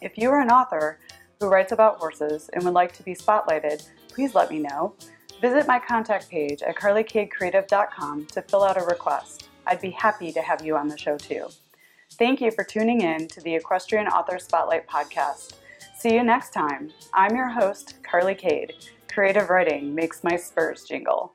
[0.00, 1.00] If you are an author,
[1.40, 4.92] who writes about horses and would like to be spotlighted, please let me know.
[5.40, 9.48] Visit my contact page at carlykadecreative.com to fill out a request.
[9.66, 11.46] I'd be happy to have you on the show too.
[12.12, 15.54] Thank you for tuning in to the Equestrian Author Spotlight podcast.
[15.96, 16.90] See you next time.
[17.14, 18.72] I'm your host, Carly Kade.
[19.10, 21.32] Creative writing makes my spurs jingle.